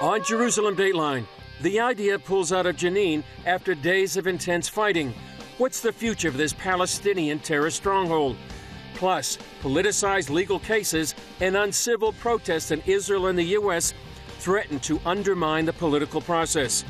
On 0.00 0.24
Jerusalem 0.24 0.74
Dateline, 0.76 1.26
the 1.60 1.76
IDF 1.76 2.24
pulls 2.24 2.54
out 2.54 2.64
of 2.64 2.74
Jenin 2.76 3.22
after 3.44 3.74
days 3.74 4.16
of 4.16 4.26
intense 4.26 4.66
fighting. 4.66 5.12
What's 5.58 5.80
the 5.80 5.92
future 5.92 6.28
of 6.28 6.38
this 6.38 6.54
Palestinian 6.54 7.38
terrorist 7.38 7.76
stronghold? 7.76 8.38
Plus, 8.94 9.36
politicized 9.60 10.30
legal 10.30 10.58
cases 10.58 11.14
and 11.40 11.54
uncivil 11.54 12.14
protests 12.14 12.70
in 12.70 12.82
Israel 12.86 13.26
and 13.26 13.38
the 13.38 13.52
U.S. 13.60 13.92
threaten 14.38 14.80
to 14.80 14.98
undermine 15.04 15.66
the 15.66 15.74
political 15.74 16.22
process. 16.22 16.82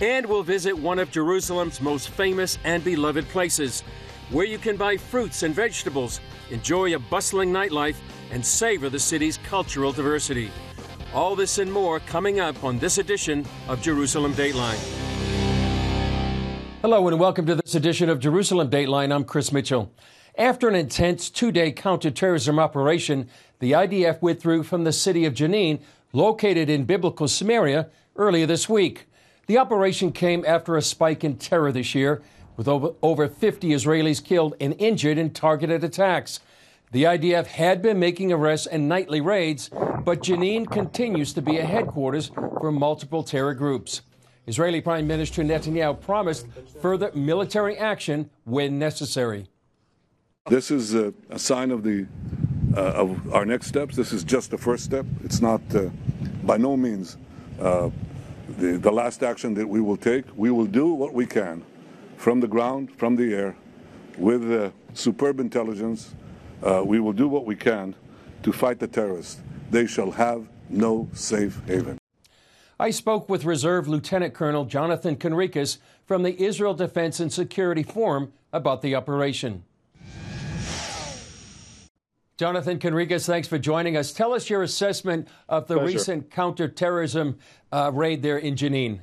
And 0.00 0.24
we'll 0.24 0.42
visit 0.42 0.72
one 0.72 0.98
of 0.98 1.10
Jerusalem's 1.10 1.82
most 1.82 2.08
famous 2.08 2.58
and 2.64 2.82
beloved 2.82 3.28
places, 3.28 3.82
where 4.30 4.46
you 4.46 4.56
can 4.56 4.78
buy 4.78 4.96
fruits 4.96 5.42
and 5.42 5.54
vegetables, 5.54 6.22
enjoy 6.50 6.94
a 6.94 6.98
bustling 6.98 7.52
nightlife, 7.52 7.96
and 8.30 8.44
savor 8.44 8.88
the 8.88 8.98
city's 8.98 9.36
cultural 9.44 9.92
diversity. 9.92 10.50
All 11.14 11.36
this 11.36 11.58
and 11.58 11.72
more 11.72 12.00
coming 12.00 12.40
up 12.40 12.62
on 12.64 12.78
this 12.78 12.98
edition 12.98 13.46
of 13.68 13.80
Jerusalem 13.80 14.34
Dateline. 14.34 14.78
Hello 16.82 17.06
and 17.08 17.18
welcome 17.18 17.46
to 17.46 17.54
this 17.54 17.74
edition 17.74 18.10
of 18.10 18.18
Jerusalem 18.18 18.68
Dateline. 18.68 19.14
I'm 19.14 19.24
Chris 19.24 19.52
Mitchell. 19.52 19.90
After 20.36 20.68
an 20.68 20.74
intense 20.74 21.30
two 21.30 21.52
day 21.52 21.70
counterterrorism 21.70 22.58
operation, 22.58 23.28
the 23.60 23.72
IDF 23.72 24.20
withdrew 24.20 24.64
from 24.64 24.84
the 24.84 24.92
city 24.92 25.24
of 25.24 25.32
Jenin, 25.32 25.80
located 26.12 26.68
in 26.68 26.84
biblical 26.84 27.28
Samaria, 27.28 27.88
earlier 28.16 28.46
this 28.46 28.68
week. 28.68 29.06
The 29.46 29.58
operation 29.58 30.12
came 30.12 30.44
after 30.46 30.76
a 30.76 30.82
spike 30.82 31.22
in 31.22 31.36
terror 31.36 31.72
this 31.72 31.94
year, 31.94 32.20
with 32.56 32.66
over, 32.66 32.94
over 33.00 33.28
50 33.28 33.68
Israelis 33.70 34.22
killed 34.22 34.54
and 34.60 34.74
injured 34.78 35.18
in 35.18 35.30
targeted 35.30 35.84
attacks. 35.84 36.40
The 36.92 37.02
IDF 37.02 37.46
had 37.46 37.82
been 37.82 37.98
making 37.98 38.32
arrests 38.32 38.68
and 38.68 38.88
nightly 38.88 39.20
raids, 39.20 39.70
but 40.04 40.22
Jenin 40.22 40.70
continues 40.70 41.32
to 41.32 41.42
be 41.42 41.58
a 41.58 41.64
headquarters 41.64 42.30
for 42.60 42.70
multiple 42.70 43.24
terror 43.24 43.54
groups. 43.54 44.02
Israeli 44.46 44.80
Prime 44.80 45.06
Minister 45.08 45.42
Netanyahu 45.42 46.00
promised 46.00 46.46
further 46.80 47.10
military 47.12 47.76
action 47.76 48.30
when 48.44 48.78
necessary. 48.78 49.48
This 50.48 50.70
is 50.70 50.94
a, 50.94 51.12
a 51.28 51.40
sign 51.40 51.72
of 51.72 51.82
the 51.82 52.06
uh, 52.76 52.80
of 52.80 53.32
our 53.32 53.44
next 53.44 53.66
steps. 53.66 53.96
This 53.96 54.12
is 54.12 54.22
just 54.22 54.52
the 54.52 54.58
first 54.58 54.84
step. 54.84 55.06
It's 55.24 55.40
not 55.40 55.60
uh, 55.74 55.88
by 56.44 56.56
no 56.56 56.76
means 56.76 57.16
uh, 57.60 57.90
the, 58.58 58.76
the 58.78 58.92
last 58.92 59.24
action 59.24 59.54
that 59.54 59.68
we 59.68 59.80
will 59.80 59.96
take. 59.96 60.24
We 60.36 60.52
will 60.52 60.66
do 60.66 60.92
what 60.92 61.14
we 61.14 61.26
can 61.26 61.64
from 62.16 62.38
the 62.38 62.46
ground, 62.46 62.92
from 62.96 63.16
the 63.16 63.34
air, 63.34 63.56
with 64.18 64.52
uh, 64.52 64.70
superb 64.94 65.40
intelligence 65.40 66.14
uh, 66.62 66.82
we 66.84 67.00
will 67.00 67.12
do 67.12 67.28
what 67.28 67.44
we 67.44 67.56
can 67.56 67.94
to 68.42 68.52
fight 68.52 68.78
the 68.78 68.86
terrorists. 68.86 69.40
They 69.70 69.86
shall 69.86 70.12
have 70.12 70.48
no 70.68 71.08
safe 71.12 71.60
haven. 71.66 71.98
I 72.78 72.90
spoke 72.90 73.28
with 73.28 73.44
Reserve 73.44 73.88
Lieutenant 73.88 74.34
Colonel 74.34 74.66
Jonathan 74.66 75.16
Conricus 75.16 75.78
from 76.04 76.22
the 76.22 76.40
Israel 76.42 76.74
Defense 76.74 77.20
and 77.20 77.32
Security 77.32 77.82
Forum 77.82 78.32
about 78.52 78.82
the 78.82 78.94
operation. 78.94 79.64
Jonathan 82.36 82.78
Conricus, 82.78 83.24
thanks 83.24 83.48
for 83.48 83.58
joining 83.58 83.96
us. 83.96 84.12
Tell 84.12 84.34
us 84.34 84.50
your 84.50 84.62
assessment 84.62 85.26
of 85.48 85.68
the 85.68 85.76
Pleasure. 85.76 85.92
recent 85.96 86.30
counterterrorism 86.30 87.38
uh, 87.72 87.90
raid 87.94 88.22
there 88.22 88.36
in 88.36 88.56
Jenin. 88.56 89.00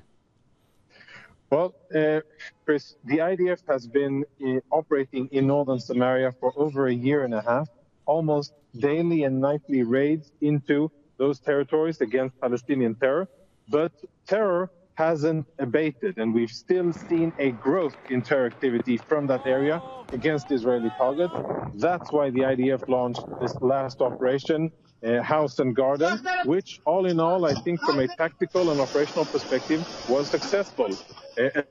Well, 1.53 1.75
uh, 1.93 2.21
Chris, 2.65 2.95
the 3.05 3.19
IDF 3.19 3.61
has 3.67 3.85
been 3.85 4.25
uh, 4.43 4.59
operating 4.71 5.27
in 5.31 5.45
northern 5.45 5.79
Samaria 5.79 6.31
for 6.39 6.51
over 6.55 6.87
a 6.87 6.93
year 7.07 7.23
and 7.25 7.33
a 7.35 7.43
half, 7.43 7.69
almost 8.07 8.53
daily 8.75 9.23
and 9.23 9.39
nightly 9.39 9.83
raids 9.83 10.31
into 10.41 10.89
those 11.17 11.39
territories 11.39 12.01
against 12.01 12.41
Palestinian 12.41 12.95
terror. 12.95 13.27
But 13.69 13.91
terror 14.25 14.71
hasn't 14.95 15.45
abated, 15.59 16.17
and 16.17 16.33
we've 16.33 16.55
still 16.65 16.91
seen 16.91 17.31
a 17.37 17.51
growth 17.51 17.97
in 18.09 18.23
terror 18.23 18.47
activity 18.47 18.97
from 18.97 19.27
that 19.27 19.45
area 19.45 19.79
against 20.11 20.51
Israeli 20.51 20.91
targets. 20.97 21.35
That's 21.75 22.11
why 22.11 22.31
the 22.31 22.41
IDF 22.53 22.89
launched 22.89 23.25
this 23.39 23.55
last 23.61 24.01
operation, 24.01 24.71
uh, 25.05 25.21
House 25.23 25.59
and 25.59 25.75
Garden, 25.75 26.19
which, 26.45 26.79
all 26.85 27.05
in 27.07 27.19
all, 27.19 27.45
I 27.45 27.55
think 27.55 27.81
from 27.81 27.99
a 27.99 28.07
tactical 28.07 28.71
and 28.71 28.81
operational 28.81 29.25
perspective, 29.25 29.85
was 30.07 30.29
successful. 30.29 30.97
Uh, 31.39 31.63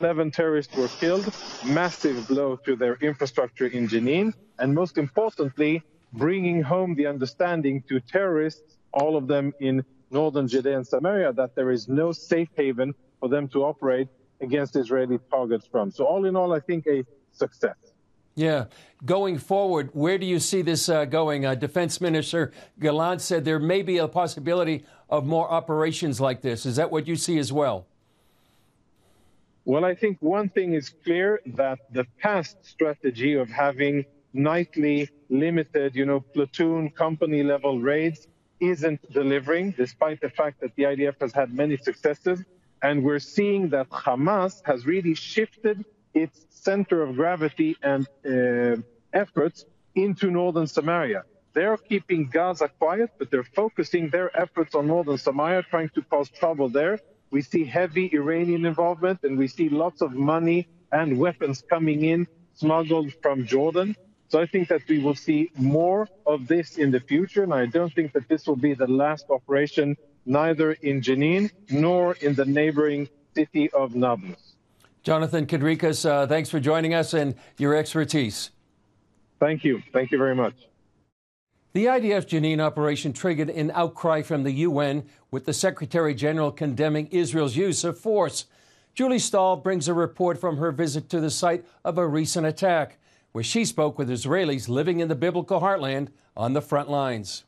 11 0.00 0.32
terrorists 0.32 0.74
were 0.76 0.88
killed, 0.90 1.32
massive 1.62 2.26
blow 2.26 2.56
to 2.66 2.76
their 2.76 2.96
infrastructure 2.96 3.66
in 3.66 3.88
Jenin, 3.88 4.34
and 4.58 4.74
most 4.74 4.98
importantly, 4.98 5.82
bringing 6.12 6.62
home 6.62 6.94
the 6.96 7.06
understanding 7.06 7.82
to 7.88 8.00
terrorists, 8.00 8.78
all 8.92 9.16
of 9.16 9.28
them 9.28 9.52
in 9.60 9.84
northern 10.10 10.48
Judea 10.48 10.76
and 10.76 10.86
Samaria, 10.86 11.32
that 11.34 11.56
there 11.56 11.70
is 11.70 11.88
no 11.88 12.12
safe 12.12 12.48
haven 12.56 12.94
for 13.20 13.28
them 13.28 13.48
to 13.50 13.64
operate 13.64 14.08
against 14.42 14.76
Israeli 14.76 15.18
targets 15.30 15.66
from. 15.70 15.90
So, 15.90 16.04
all 16.06 16.26
in 16.26 16.36
all, 16.36 16.52
I 16.54 16.60
think 16.60 16.86
a 16.86 17.04
success. 17.32 17.83
Yeah. 18.34 18.64
Going 19.04 19.38
forward, 19.38 19.90
where 19.92 20.18
do 20.18 20.26
you 20.26 20.38
see 20.38 20.62
this 20.62 20.88
uh, 20.88 21.04
going? 21.04 21.46
Uh, 21.46 21.54
Defense 21.54 22.00
Minister 22.00 22.52
Gallant 22.80 23.20
said 23.20 23.44
there 23.44 23.58
may 23.58 23.82
be 23.82 23.98
a 23.98 24.08
possibility 24.08 24.84
of 25.08 25.26
more 25.26 25.50
operations 25.50 26.20
like 26.20 26.40
this. 26.40 26.66
Is 26.66 26.76
that 26.76 26.90
what 26.90 27.06
you 27.06 27.16
see 27.16 27.38
as 27.38 27.52
well? 27.52 27.86
Well, 29.66 29.84
I 29.84 29.94
think 29.94 30.18
one 30.20 30.48
thing 30.48 30.74
is 30.74 30.90
clear 31.04 31.40
that 31.46 31.78
the 31.92 32.06
past 32.20 32.56
strategy 32.64 33.34
of 33.34 33.48
having 33.48 34.04
nightly 34.32 35.08
limited, 35.30 35.94
you 35.94 36.04
know, 36.04 36.20
platoon 36.20 36.90
company 36.90 37.42
level 37.42 37.80
raids 37.80 38.26
isn't 38.60 39.00
delivering, 39.12 39.72
despite 39.72 40.20
the 40.20 40.28
fact 40.28 40.60
that 40.60 40.74
the 40.76 40.84
IDF 40.84 41.14
has 41.20 41.32
had 41.32 41.54
many 41.54 41.76
successes. 41.76 42.42
And 42.82 43.02
we're 43.02 43.20
seeing 43.20 43.70
that 43.70 43.88
Hamas 43.88 44.60
has 44.66 44.84
really 44.84 45.14
shifted 45.14 45.84
its 46.14 46.46
center 46.50 47.02
of 47.02 47.16
gravity 47.16 47.76
and 47.82 48.06
uh, 48.24 48.76
efforts 49.12 49.64
into 49.94 50.30
northern 50.30 50.66
Samaria. 50.66 51.24
They're 51.52 51.76
keeping 51.76 52.28
Gaza 52.30 52.68
quiet, 52.78 53.10
but 53.18 53.30
they're 53.30 53.44
focusing 53.44 54.10
their 54.10 54.36
efforts 54.36 54.74
on 54.74 54.88
northern 54.88 55.18
Samaria, 55.18 55.62
trying 55.62 55.90
to 55.90 56.02
cause 56.02 56.28
trouble 56.28 56.68
there. 56.68 56.98
We 57.30 57.42
see 57.42 57.64
heavy 57.64 58.10
Iranian 58.12 58.64
involvement, 58.64 59.20
and 59.22 59.38
we 59.38 59.48
see 59.48 59.68
lots 59.68 60.02
of 60.02 60.12
money 60.12 60.68
and 60.90 61.18
weapons 61.18 61.62
coming 61.68 62.04
in 62.04 62.26
smuggled 62.54 63.12
from 63.22 63.46
Jordan. 63.46 63.96
So 64.28 64.40
I 64.40 64.46
think 64.46 64.68
that 64.68 64.82
we 64.88 64.98
will 64.98 65.14
see 65.14 65.50
more 65.56 66.08
of 66.26 66.48
this 66.48 66.76
in 66.78 66.90
the 66.90 67.00
future, 67.00 67.44
and 67.44 67.54
I 67.54 67.66
don't 67.66 67.92
think 67.92 68.12
that 68.14 68.28
this 68.28 68.46
will 68.46 68.56
be 68.56 68.74
the 68.74 68.86
last 68.88 69.26
operation, 69.30 69.96
neither 70.26 70.72
in 70.72 71.02
Jenin 71.02 71.50
nor 71.70 72.14
in 72.14 72.34
the 72.34 72.44
neighboring 72.44 73.08
city 73.34 73.70
of 73.70 73.94
Nablus. 73.94 74.53
Jonathan 75.04 75.46
Conricus, 75.46 76.08
uh, 76.08 76.26
thanks 76.26 76.48
for 76.48 76.58
joining 76.58 76.94
us 76.94 77.12
and 77.12 77.34
your 77.58 77.76
expertise. 77.76 78.50
Thank 79.38 79.62
you. 79.62 79.82
Thank 79.92 80.10
you 80.10 80.18
very 80.18 80.34
much. 80.34 80.54
The 81.74 81.86
IDF 81.86 82.26
Jenin 82.26 82.60
operation 82.60 83.12
triggered 83.12 83.50
an 83.50 83.70
outcry 83.74 84.22
from 84.22 84.44
the 84.44 84.52
UN, 84.52 85.04
with 85.30 85.44
the 85.44 85.52
Secretary 85.52 86.14
General 86.14 86.50
condemning 86.50 87.08
Israel's 87.08 87.56
use 87.56 87.84
of 87.84 87.98
force. 87.98 88.46
Julie 88.94 89.18
Stahl 89.18 89.56
brings 89.56 89.88
a 89.88 89.94
report 89.94 90.40
from 90.40 90.56
her 90.56 90.72
visit 90.72 91.10
to 91.10 91.20
the 91.20 91.30
site 91.30 91.64
of 91.84 91.98
a 91.98 92.06
recent 92.06 92.46
attack, 92.46 92.98
where 93.32 93.44
she 93.44 93.64
spoke 93.64 93.98
with 93.98 94.08
Israelis 94.08 94.68
living 94.68 95.00
in 95.00 95.08
the 95.08 95.16
biblical 95.16 95.60
heartland 95.60 96.08
on 96.36 96.52
the 96.52 96.62
front 96.62 96.88
lines. 96.88 97.44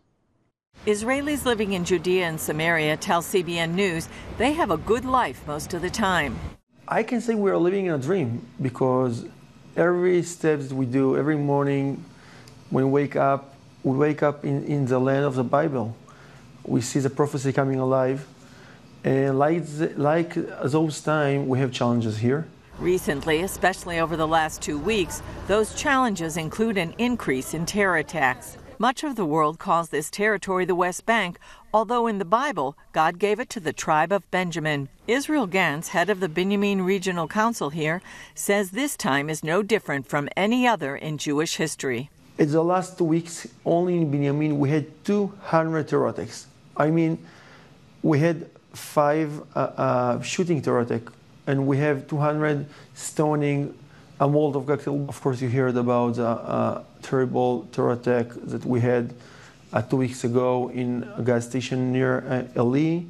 Israelis 0.84 1.46
living 1.46 1.72
in 1.72 1.84
Judea 1.84 2.26
and 2.26 2.38
Samaria 2.38 2.96
tell 2.96 3.22
CBN 3.22 3.74
News 3.74 4.08
they 4.36 4.52
have 4.52 4.72
a 4.72 4.76
good 4.76 5.04
life 5.04 5.46
most 5.46 5.72
of 5.72 5.82
the 5.82 5.90
time. 5.90 6.36
I 6.88 7.02
can 7.02 7.20
say 7.20 7.34
we 7.34 7.50
are 7.50 7.56
living 7.56 7.86
in 7.86 7.94
a 7.94 7.98
dream 7.98 8.46
because 8.62 9.24
every 9.76 10.22
step 10.22 10.60
that 10.60 10.72
we 10.72 10.86
do, 10.86 11.16
every 11.16 11.36
morning 11.36 12.04
when 12.70 12.84
we 12.84 12.90
wake 12.90 13.16
up, 13.16 13.56
we 13.82 13.96
wake 13.96 14.22
up 14.22 14.44
in, 14.44 14.64
in 14.64 14.86
the 14.86 14.98
land 14.98 15.24
of 15.24 15.34
the 15.34 15.42
Bible. 15.42 15.96
We 16.64 16.80
see 16.80 17.00
the 17.00 17.10
prophecy 17.10 17.52
coming 17.52 17.80
alive. 17.80 18.26
And 19.02 19.36
like, 19.38 19.64
like 19.96 20.34
those 20.34 21.00
times, 21.00 21.48
we 21.48 21.58
have 21.58 21.72
challenges 21.72 22.18
here. 22.18 22.46
Recently, 22.78 23.42
especially 23.42 23.98
over 23.98 24.16
the 24.16 24.26
last 24.26 24.62
two 24.62 24.78
weeks, 24.78 25.22
those 25.48 25.74
challenges 25.74 26.36
include 26.36 26.76
an 26.76 26.94
increase 26.98 27.54
in 27.54 27.66
terror 27.66 27.96
attacks. 27.96 28.58
Much 28.78 29.02
of 29.02 29.16
the 29.16 29.24
world 29.24 29.58
calls 29.58 29.88
this 29.88 30.10
territory 30.10 30.66
the 30.66 30.74
West 30.74 31.06
Bank, 31.06 31.38
although 31.72 32.06
in 32.06 32.18
the 32.18 32.26
Bible, 32.26 32.76
God 32.92 33.18
gave 33.18 33.40
it 33.40 33.48
to 33.48 33.60
the 33.60 33.72
tribe 33.72 34.12
of 34.12 34.30
Benjamin. 34.30 34.90
Israel 35.08 35.48
Gantz, 35.48 35.88
head 35.88 36.10
of 36.10 36.20
the 36.20 36.28
Benjamin 36.28 36.82
Regional 36.82 37.26
Council 37.26 37.70
here, 37.70 38.02
says 38.34 38.72
this 38.72 38.94
time 38.94 39.30
is 39.30 39.42
no 39.42 39.62
different 39.62 40.06
from 40.06 40.28
any 40.36 40.66
other 40.66 40.94
in 40.94 41.16
Jewish 41.16 41.56
history. 41.56 42.10
In 42.36 42.50
the 42.50 42.62
last 42.62 42.98
two 42.98 43.04
weeks, 43.04 43.48
only 43.64 43.96
in 43.96 44.10
Benjamin, 44.10 44.58
we 44.58 44.68
had 44.68 44.84
200 45.06 45.88
terror 45.88 46.08
attacks. 46.08 46.46
I 46.76 46.90
mean, 46.90 47.16
we 48.02 48.18
had 48.18 48.50
five 48.74 49.40
uh, 49.54 49.58
uh, 49.58 50.20
shooting 50.20 50.60
terror 50.60 50.80
attacks, 50.80 51.14
and 51.46 51.66
we 51.66 51.78
have 51.78 52.06
200 52.08 52.66
stoning, 52.92 53.72
a 54.20 54.26
of 54.26 54.66
cocktail. 54.66 55.06
Of 55.08 55.18
course, 55.18 55.40
you 55.40 55.48
heard 55.48 55.78
about 55.78 56.18
uh, 56.18 56.82
terrible 57.02 57.68
terror 57.72 57.92
attack 57.92 58.28
that 58.30 58.64
we 58.64 58.80
had 58.80 59.14
uh, 59.72 59.82
two 59.82 59.96
weeks 59.96 60.24
ago 60.24 60.70
in 60.70 61.08
a 61.16 61.22
gas 61.22 61.46
station 61.46 61.92
near 61.92 62.46
uh, 62.56 62.62
Eli. 62.62 63.02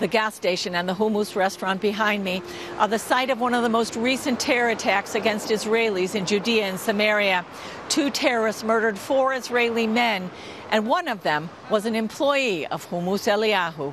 The 0.00 0.06
gas 0.06 0.36
station 0.36 0.76
and 0.76 0.88
the 0.88 0.94
hummus 0.94 1.34
restaurant 1.34 1.80
behind 1.80 2.22
me 2.22 2.40
are 2.78 2.86
the 2.86 3.00
site 3.00 3.30
of 3.30 3.40
one 3.40 3.52
of 3.52 3.64
the 3.64 3.68
most 3.68 3.96
recent 3.96 4.38
terror 4.38 4.70
attacks 4.70 5.16
against 5.16 5.48
Israelis 5.48 6.14
in 6.14 6.24
Judea 6.24 6.66
and 6.66 6.78
Samaria. 6.78 7.44
Two 7.88 8.08
terrorists 8.10 8.62
murdered 8.62 8.96
four 8.96 9.34
Israeli 9.34 9.88
men, 9.88 10.30
and 10.70 10.86
one 10.86 11.08
of 11.08 11.24
them 11.24 11.50
was 11.68 11.84
an 11.84 11.96
employee 11.96 12.64
of 12.68 12.88
Hummus 12.88 13.26
Eliyahu. 13.26 13.92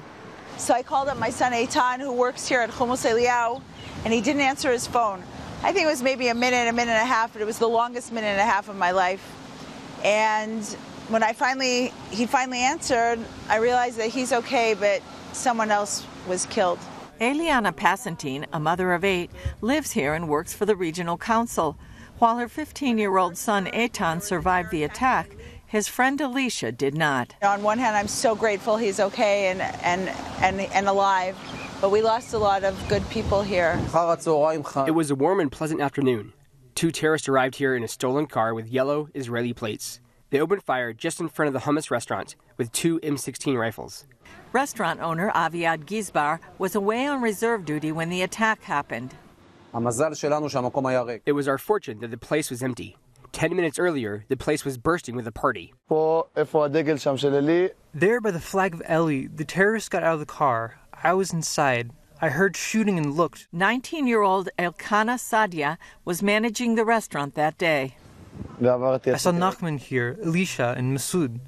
So 0.58 0.74
I 0.74 0.84
called 0.84 1.08
up 1.08 1.18
my 1.18 1.32
son 1.32 1.54
Eitan, 1.54 2.00
who 2.00 2.14
works 2.14 2.48
here 2.48 2.60
at 2.60 2.70
Hummus 2.70 3.10
Eliyahu, 3.10 3.62
and 4.04 4.14
he 4.14 4.22
didn't 4.22 4.42
answer 4.42 4.72
his 4.72 4.86
phone. 4.86 5.24
I 5.66 5.72
think 5.72 5.88
it 5.88 5.90
was 5.90 6.04
maybe 6.04 6.28
a 6.28 6.36
minute, 6.36 6.68
a 6.68 6.74
minute 6.74 6.92
and 6.92 7.02
a 7.02 7.12
half, 7.12 7.34
but 7.34 7.42
it 7.42 7.46
was 7.46 7.58
the 7.58 7.68
longest 7.68 8.12
minute 8.12 8.28
and 8.28 8.40
a 8.40 8.46
half 8.46 8.70
of 8.70 8.76
my 8.76 8.92
life. 8.92 9.34
And 10.04 10.64
when 11.10 11.24
I 11.24 11.34
finally, 11.34 11.92
he 12.12 12.28
finally 12.28 12.60
answered, 12.60 13.18
I 13.50 13.58
realized 13.58 13.98
that 13.98 14.10
he's 14.10 14.32
okay, 14.32 14.76
but 14.76 15.02
someone 15.34 15.72
else 15.72 16.06
was 16.28 16.46
killed. 16.46 16.78
Eliana 17.20 17.76
Passantine, 17.76 18.46
a 18.54 18.60
mother 18.60 18.94
of 18.94 19.04
eight, 19.04 19.32
lives 19.60 19.94
here 19.94 20.14
and 20.14 20.30
works 20.30 20.54
for 20.54 20.68
the 20.68 20.76
regional 20.76 21.18
council. 21.18 21.76
While 22.20 22.38
her 22.38 22.48
15 22.48 23.00
year 23.00 23.18
old 23.18 23.36
son 23.36 23.66
Eitan 23.66 24.22
survived 24.22 24.70
the 24.70 24.84
attack, 24.84 25.36
his 25.66 25.88
friend 25.88 26.22
Elisha 26.22 26.72
did 26.74 26.94
not. 26.94 27.34
On 27.42 27.64
one 27.64 27.80
hand, 27.80 27.98
I'm 27.98 28.08
so 28.08 28.36
grateful 28.36 28.78
he's 28.78 29.00
okay 29.00 29.48
and, 29.48 29.62
and, 29.62 30.10
and, 30.42 30.62
and 30.62 30.88
alive, 30.88 31.36
but 31.86 31.92
we 31.92 32.02
lost 32.02 32.34
a 32.34 32.38
lot 32.40 32.64
of 32.64 32.76
good 32.90 33.08
people 33.12 33.44
here. 33.44 33.80
It 34.88 34.96
was 34.96 35.12
a 35.12 35.16
warm 35.16 35.40
and 35.40 35.52
pleasant 35.52 35.82
afternoon. 35.82 36.34
Two 36.74 36.90
terrorists 36.90 37.30
arrived 37.30 37.54
here 37.54 37.76
in 37.76 37.84
a 37.84 37.88
stolen 37.88 38.26
car 38.26 38.56
with 38.56 38.68
yellow 38.68 39.08
Israeli 39.14 39.54
plates. 39.54 40.00
They 40.32 40.40
opened 40.40 40.64
fire 40.64 40.94
just 40.94 41.20
in 41.20 41.30
front 41.30 41.46
of 41.46 41.54
the 41.54 41.60
hummus 41.60 41.92
restaurant 41.92 42.38
with 42.58 42.72
two 42.72 43.00
M16 43.02 43.56
rifles. 43.56 44.08
Restaurant 44.52 45.00
owner 45.00 45.30
Aviad 45.36 45.86
Gizbar 45.86 46.40
was 46.58 46.74
away 46.74 47.06
on 47.06 47.22
reserve 47.22 47.66
duty 47.66 47.92
when 47.92 48.10
the 48.10 48.24
attack 48.24 48.64
happened. 48.64 49.14
It 51.28 51.34
was 51.34 51.48
our 51.48 51.60
fortune 51.60 52.00
that 52.00 52.10
the 52.10 52.18
place 52.18 52.50
was 52.50 52.64
empty. 52.64 52.98
Ten 53.32 53.56
minutes 53.56 53.78
earlier, 53.78 54.24
the 54.30 54.38
place 54.38 54.66
was 54.66 54.78
bursting 54.78 55.16
with 55.16 55.28
a 55.28 55.32
party. 55.32 55.74
There 57.94 58.22
by 58.22 58.32
the 58.32 58.40
flag 58.40 58.74
of 58.74 58.82
Eli, 58.90 59.28
the 59.28 59.44
terrorists 59.44 59.90
got 59.90 60.04
out 60.04 60.14
of 60.14 60.20
the 60.22 60.26
car. 60.26 60.80
I 61.06 61.14
was 61.14 61.32
inside. 61.32 61.92
I 62.20 62.30
heard 62.30 62.58
shooting 62.58 62.98
and 62.98 63.14
looked. 63.14 63.48
19 63.52 64.08
year 64.08 64.24
old 64.24 64.50
Elkana 64.58 65.20
Sadia 65.20 65.78
was 66.04 66.24
managing 66.24 66.74
the 66.74 66.84
restaurant 66.84 67.36
that 67.36 67.60
day. 67.60 67.96
I 68.60 69.18
saw 69.18 69.32
Nachman 69.32 69.78
here, 69.78 70.18
Elisha, 70.24 70.74
and 70.76 70.98
Masood. 70.98 71.42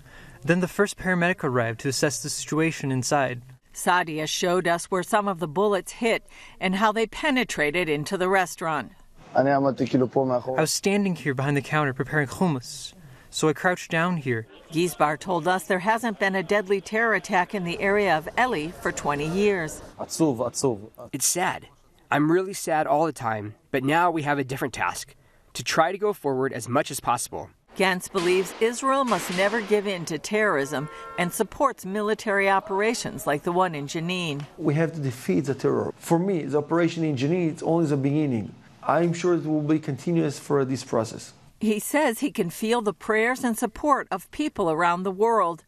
Then 0.44 0.60
the 0.60 0.68
first 0.68 0.96
paramedic 0.96 1.44
arrived 1.44 1.80
to 1.80 1.90
assess 1.90 2.22
the 2.22 2.30
situation 2.30 2.92
inside. 2.92 3.42
Sadia 3.74 4.28
showed 4.28 4.68
us 4.68 4.92
where 4.92 5.02
some 5.02 5.28
of 5.28 5.40
the 5.40 5.48
bullets 5.48 5.94
hit 5.94 6.28
and 6.60 6.76
how 6.76 6.92
they 6.92 7.08
penetrated 7.08 7.90
into 7.90 8.16
the 8.16 8.30
restaurant. 8.30 8.92
I 9.34 9.42
was 9.58 10.72
standing 10.72 11.16
here 11.16 11.34
behind 11.34 11.58
the 11.58 11.62
counter 11.64 11.94
preparing 11.94 12.28
hummus, 12.28 12.94
so 13.38 13.48
I 13.48 13.54
crouched 13.54 13.92
down 13.92 14.18
here. 14.18 14.48
Gizbar 14.72 15.20
told 15.20 15.48
us 15.48 15.66
there 15.66 15.78
hasn't 15.78 16.18
been 16.18 16.34
a 16.34 16.42
deadly 16.42 16.82
terror 16.82 17.14
attack 17.14 17.54
in 17.54 17.66
the 17.66 17.80
area 17.80 18.18
of 18.18 18.28
Eli 18.36 18.70
for 18.70 18.92
20 18.92 19.28
years. 19.28 19.80
It's 20.00 21.28
sad. 21.28 21.68
I'm 22.10 22.32
really 22.32 22.54
sad 22.54 22.88
all 22.88 23.06
the 23.06 23.12
time, 23.12 23.54
but 23.70 23.84
now 23.84 24.10
we 24.10 24.24
have 24.24 24.40
a 24.40 24.44
different 24.44 24.74
task 24.74 25.14
to 25.54 25.64
try 25.64 25.92
to 25.92 26.00
go 26.00 26.14
forward 26.14 26.52
as 26.52 26.68
much 26.68 26.90
as 26.90 27.00
possible. 27.00 27.52
Gantz 27.76 28.12
believes 28.12 28.56
Israel 28.60 29.06
must 29.06 29.30
never 29.38 29.62
give 29.62 29.86
in 29.86 30.04
to 30.06 30.18
terrorism 30.18 30.90
and 31.20 31.32
supports 31.32 31.86
military 31.86 32.50
operations 32.50 33.28
like 33.28 33.44
the 33.44 33.52
one 33.52 33.76
in 33.76 33.86
Jenin. 33.86 34.48
We 34.58 34.74
have 34.74 34.94
to 34.94 35.00
defeat 35.00 35.42
the 35.42 35.54
terror. 35.54 35.94
For 36.00 36.18
me, 36.18 36.42
the 36.42 36.58
operation 36.58 37.04
in 37.04 37.16
Jenin 37.16 37.54
is 37.54 37.62
only 37.62 37.86
the 37.86 37.98
beginning. 37.98 38.56
I'm 38.82 39.14
sure 39.14 39.36
it 39.36 39.46
will 39.46 39.62
be 39.62 39.78
continuous 39.78 40.40
for 40.40 40.66
this 40.66 40.84
process. 40.84 41.34
He 41.60 41.80
says 41.80 42.20
he 42.20 42.32
can 42.32 42.52
feel 42.52 42.82
the 42.82 42.94
prayers 42.94 43.44
and 43.44 43.58
support 43.58 44.08
of 44.12 44.30
people 44.30 44.70
around 44.70 45.04
the 45.04 45.12
world. 45.12 45.64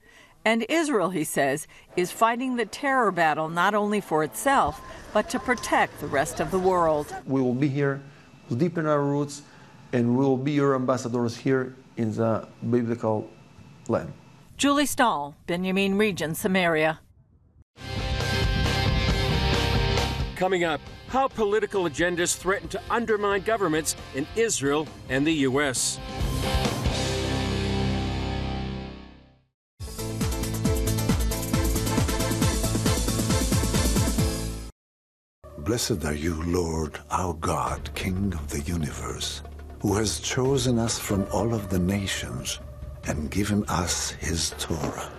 And 0.45 0.65
Israel, 0.69 1.09
he 1.09 1.23
says, 1.23 1.67
is 1.97 2.11
fighting 2.11 2.55
the 2.55 2.65
terror 2.65 3.11
battle 3.11 3.49
not 3.49 3.73
only 3.73 3.99
for 3.99 4.23
itself, 4.23 4.81
but 5.13 5.29
to 5.31 5.39
protect 5.39 5.99
the 5.99 6.07
rest 6.07 6.39
of 6.39 6.51
the 6.51 6.59
world. 6.59 7.13
We 7.25 7.41
will 7.41 7.55
be 7.55 7.67
here, 7.67 8.01
we'll 8.47 8.59
deepen 8.59 8.85
our 8.85 9.01
roots, 9.01 9.41
and 9.91 10.15
we 10.15 10.23
will 10.23 10.37
be 10.37 10.51
your 10.51 10.75
ambassadors 10.75 11.35
here 11.35 11.75
in 11.97 12.13
the 12.13 12.47
biblical 12.69 13.27
land. 13.87 14.13
Julie 14.57 14.85
Stahl, 14.85 15.35
Benjamin 15.47 15.97
Region, 15.97 16.35
Samaria. 16.35 16.99
Coming 20.35 20.63
up, 20.63 20.79
how 21.09 21.27
political 21.27 21.83
agendas 21.83 22.35
threaten 22.37 22.69
to 22.69 22.81
undermine 22.89 23.41
governments 23.41 23.95
in 24.15 24.25
Israel 24.35 24.87
and 25.09 25.25
the 25.25 25.33
U.S. 25.49 25.99
Blessed 35.69 36.03
are 36.03 36.15
you, 36.15 36.41
Lord, 36.45 36.99
our 37.11 37.33
God, 37.35 37.91
King 37.93 38.33
of 38.33 38.49
the 38.49 38.61
universe, 38.61 39.43
who 39.81 39.95
has 39.95 40.19
chosen 40.19 40.79
us 40.79 40.97
from 40.97 41.27
all 41.31 41.53
of 41.53 41.69
the 41.69 41.77
nations 41.77 42.59
and 43.05 43.29
given 43.29 43.63
us 43.65 44.09
his 44.11 44.55
Torah. 44.57 45.18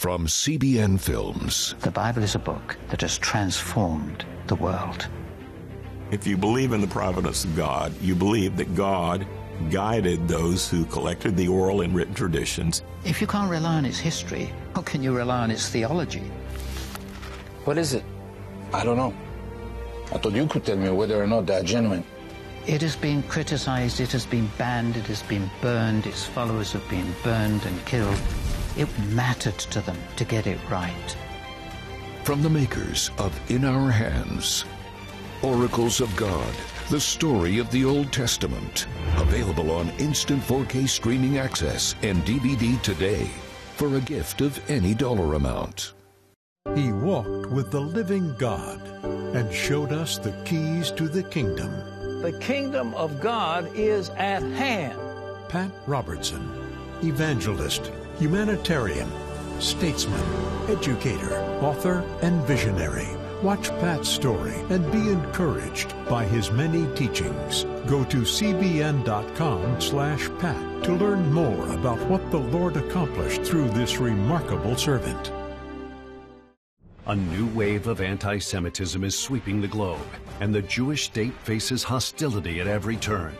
From 0.00 0.26
CBN 0.26 0.98
Films. 0.98 1.74
The 1.80 1.90
Bible 1.90 2.22
is 2.22 2.34
a 2.34 2.38
book 2.38 2.78
that 2.88 3.02
has 3.02 3.18
transformed 3.18 4.24
the 4.46 4.54
world. 4.54 5.06
If 6.10 6.26
you 6.26 6.38
believe 6.38 6.72
in 6.72 6.80
the 6.80 6.86
providence 6.86 7.44
of 7.44 7.54
God, 7.54 7.92
you 8.00 8.14
believe 8.14 8.56
that 8.56 8.74
God 8.74 9.26
guided 9.70 10.26
those 10.26 10.66
who 10.66 10.86
collected 10.86 11.36
the 11.36 11.48
oral 11.48 11.82
and 11.82 11.94
written 11.94 12.14
traditions. 12.14 12.82
If 13.04 13.20
you 13.20 13.26
can't 13.26 13.50
rely 13.50 13.74
on 13.74 13.84
its 13.84 13.98
history, 13.98 14.50
how 14.74 14.80
can 14.80 15.02
you 15.02 15.14
rely 15.14 15.40
on 15.40 15.50
its 15.50 15.68
theology? 15.68 16.32
What 17.66 17.76
is 17.76 17.92
it? 17.92 18.04
I 18.72 18.82
don't 18.86 18.96
know. 18.96 19.12
I 20.14 20.16
thought 20.16 20.32
you 20.32 20.46
could 20.46 20.64
tell 20.64 20.78
me 20.78 20.88
whether 20.88 21.22
or 21.22 21.26
not 21.26 21.44
they're 21.44 21.62
genuine. 21.62 22.04
It 22.66 22.80
has 22.80 22.96
been 22.96 23.22
criticized, 23.24 24.00
it 24.00 24.12
has 24.12 24.24
been 24.24 24.50
banned, 24.56 24.96
it 24.96 25.06
has 25.08 25.22
been 25.24 25.50
burned, 25.60 26.06
its 26.06 26.24
followers 26.24 26.72
have 26.72 26.88
been 26.88 27.14
burned 27.22 27.66
and 27.66 27.84
killed. 27.84 28.18
It 28.80 28.88
mattered 29.10 29.58
to 29.58 29.82
them 29.82 29.98
to 30.16 30.24
get 30.24 30.46
it 30.46 30.58
right. 30.70 31.16
From 32.24 32.42
the 32.42 32.48
makers 32.48 33.10
of 33.18 33.38
In 33.50 33.66
Our 33.66 33.90
Hands, 33.90 34.64
Oracles 35.42 36.00
of 36.00 36.16
God, 36.16 36.54
the 36.88 36.98
story 36.98 37.58
of 37.58 37.70
the 37.70 37.84
Old 37.84 38.10
Testament. 38.10 38.86
Available 39.18 39.70
on 39.70 39.90
instant 39.98 40.42
4K 40.44 40.88
streaming 40.88 41.36
access 41.36 41.94
and 42.00 42.24
DVD 42.24 42.80
today 42.80 43.28
for 43.76 43.96
a 43.96 44.00
gift 44.00 44.40
of 44.40 44.58
any 44.70 44.94
dollar 44.94 45.34
amount. 45.34 45.92
He 46.74 46.90
walked 46.90 47.50
with 47.50 47.70
the 47.70 47.82
living 47.82 48.34
God 48.38 48.80
and 49.36 49.52
showed 49.52 49.92
us 49.92 50.16
the 50.16 50.32
keys 50.46 50.90
to 50.92 51.06
the 51.06 51.24
kingdom. 51.24 51.70
The 52.22 52.38
kingdom 52.40 52.94
of 52.94 53.20
God 53.20 53.70
is 53.74 54.08
at 54.16 54.42
hand. 54.42 54.98
Pat 55.50 55.70
Robertson, 55.86 56.48
evangelist, 57.02 57.92
humanitarian, 58.20 59.10
statesman, 59.58 60.22
educator, 60.68 61.40
author, 61.62 62.04
and 62.20 62.44
visionary. 62.44 63.08
Watch 63.42 63.70
Pat's 63.80 64.10
story 64.10 64.54
and 64.68 64.84
be 64.92 65.08
encouraged 65.10 65.94
by 66.06 66.26
his 66.26 66.50
many 66.50 66.86
teachings. 66.94 67.64
Go 67.86 68.04
to 68.04 68.18
cbn.com 68.18 69.80
slash 69.80 70.28
pat 70.38 70.84
to 70.84 70.92
learn 70.92 71.32
more 71.32 71.66
about 71.70 71.98
what 72.10 72.30
the 72.30 72.38
Lord 72.38 72.76
accomplished 72.76 73.42
through 73.42 73.70
this 73.70 73.96
remarkable 73.96 74.76
servant. 74.76 75.32
A 77.06 77.16
new 77.16 77.46
wave 77.46 77.86
of 77.86 78.02
anti 78.02 78.38
Semitism 78.38 79.02
is 79.02 79.18
sweeping 79.18 79.62
the 79.62 79.68
globe, 79.68 80.06
and 80.40 80.54
the 80.54 80.62
Jewish 80.62 81.04
state 81.04 81.34
faces 81.42 81.82
hostility 81.82 82.60
at 82.60 82.66
every 82.66 82.96
turn. 82.96 83.34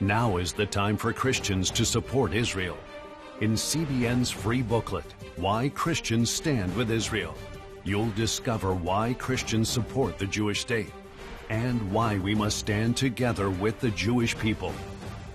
Now 0.00 0.36
is 0.36 0.52
the 0.52 0.66
time 0.66 0.98
for 0.98 1.14
Christians 1.14 1.70
to 1.70 1.86
support 1.86 2.34
Israel. 2.34 2.76
In 3.40 3.52
CBN's 3.52 4.32
free 4.32 4.62
booklet, 4.62 5.14
Why 5.36 5.68
Christians 5.68 6.28
Stand 6.28 6.74
with 6.74 6.90
Israel, 6.90 7.36
you'll 7.84 8.10
discover 8.16 8.74
why 8.74 9.14
Christians 9.16 9.68
support 9.68 10.18
the 10.18 10.26
Jewish 10.26 10.58
state 10.58 10.90
and 11.48 11.92
why 11.92 12.18
we 12.18 12.34
must 12.34 12.58
stand 12.58 12.96
together 12.96 13.48
with 13.48 13.78
the 13.78 13.90
Jewish 13.92 14.36
people. 14.36 14.74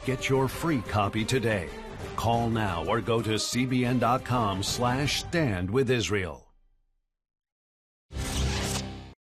Get 0.04 0.28
your 0.28 0.50
free 0.50 0.82
copy 0.82 1.24
today. 1.24 1.70
Call 2.18 2.50
now 2.50 2.84
or 2.90 3.00
go 3.00 3.22
to 3.22 3.36
cbn.com 3.36 4.64
slash 4.64 5.22
stand 5.22 5.72
with 5.72 5.90
Israel. 5.90 6.46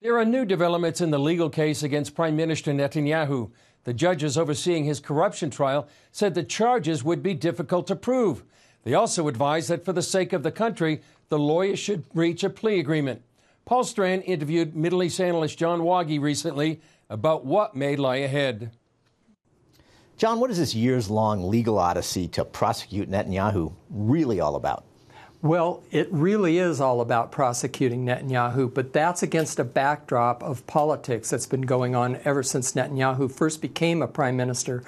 There 0.02 0.18
are 0.20 0.26
new 0.26 0.46
developments 0.46 1.02
in 1.02 1.10
the 1.10 1.18
legal 1.18 1.50
case 1.50 1.82
against 1.82 2.14
Prime 2.14 2.36
Minister 2.36 2.72
Netanyahu. 2.72 3.50
The 3.86 3.94
judges 3.94 4.38
overseeing 4.38 4.84
his 4.84 5.00
corruption 5.00 5.50
trial 5.50 5.88
said 6.12 6.36
the 6.36 6.44
charges 6.44 7.04
would 7.04 7.24
be 7.24 7.34
difficult 7.34 7.88
to 7.88 7.96
prove. 7.96 8.44
They 8.84 8.94
also 8.94 9.28
advised 9.28 9.70
that 9.70 9.86
for 9.86 9.94
the 9.94 10.02
sake 10.02 10.34
of 10.34 10.44
the 10.44 10.52
country, 10.52 11.02
the 11.30 11.40
lawyers 11.40 11.80
should 11.80 12.06
reach 12.14 12.44
a 12.44 12.50
plea 12.50 12.80
agreement. 12.80 13.22
Paul 13.66 13.84
Strand 13.84 14.24
interviewed 14.24 14.76
Middle 14.76 15.04
East 15.04 15.20
analyst 15.22 15.60
John 15.60 15.82
Waage 15.82 16.20
recently 16.20 16.82
about 17.10 17.46
what 17.46 17.76
may 17.76 17.96
lie 17.96 18.18
ahead. 18.18 18.72
John, 20.18 20.40
what 20.40 20.52
is 20.52 20.58
this 20.58 20.76
years 20.76 21.10
long 21.10 21.50
legal 21.50 21.78
odyssey 21.78 22.28
to 22.30 22.44
prosecute 22.44 23.10
Netanyahu 23.10 23.74
really 23.90 24.40
all 24.40 24.56
about? 24.56 24.86
Well, 25.42 25.84
it 25.92 26.10
really 26.12 26.58
is 26.58 26.82
all 26.82 27.00
about 27.00 27.32
prosecuting 27.32 28.06
Netanyahu, 28.06 28.74
but 28.74 28.92
that's 28.92 29.24
against 29.24 29.58
a 29.58 29.64
backdrop 29.64 30.44
of 30.44 30.68
politics 30.68 31.30
that's 31.30 31.46
been 31.46 31.62
going 31.62 31.96
on 31.96 32.20
ever 32.26 32.44
since 32.44 32.74
Netanyahu 32.74 33.32
first 33.32 33.62
became 33.62 34.02
a 34.02 34.08
prime 34.08 34.36
minister 34.36 34.84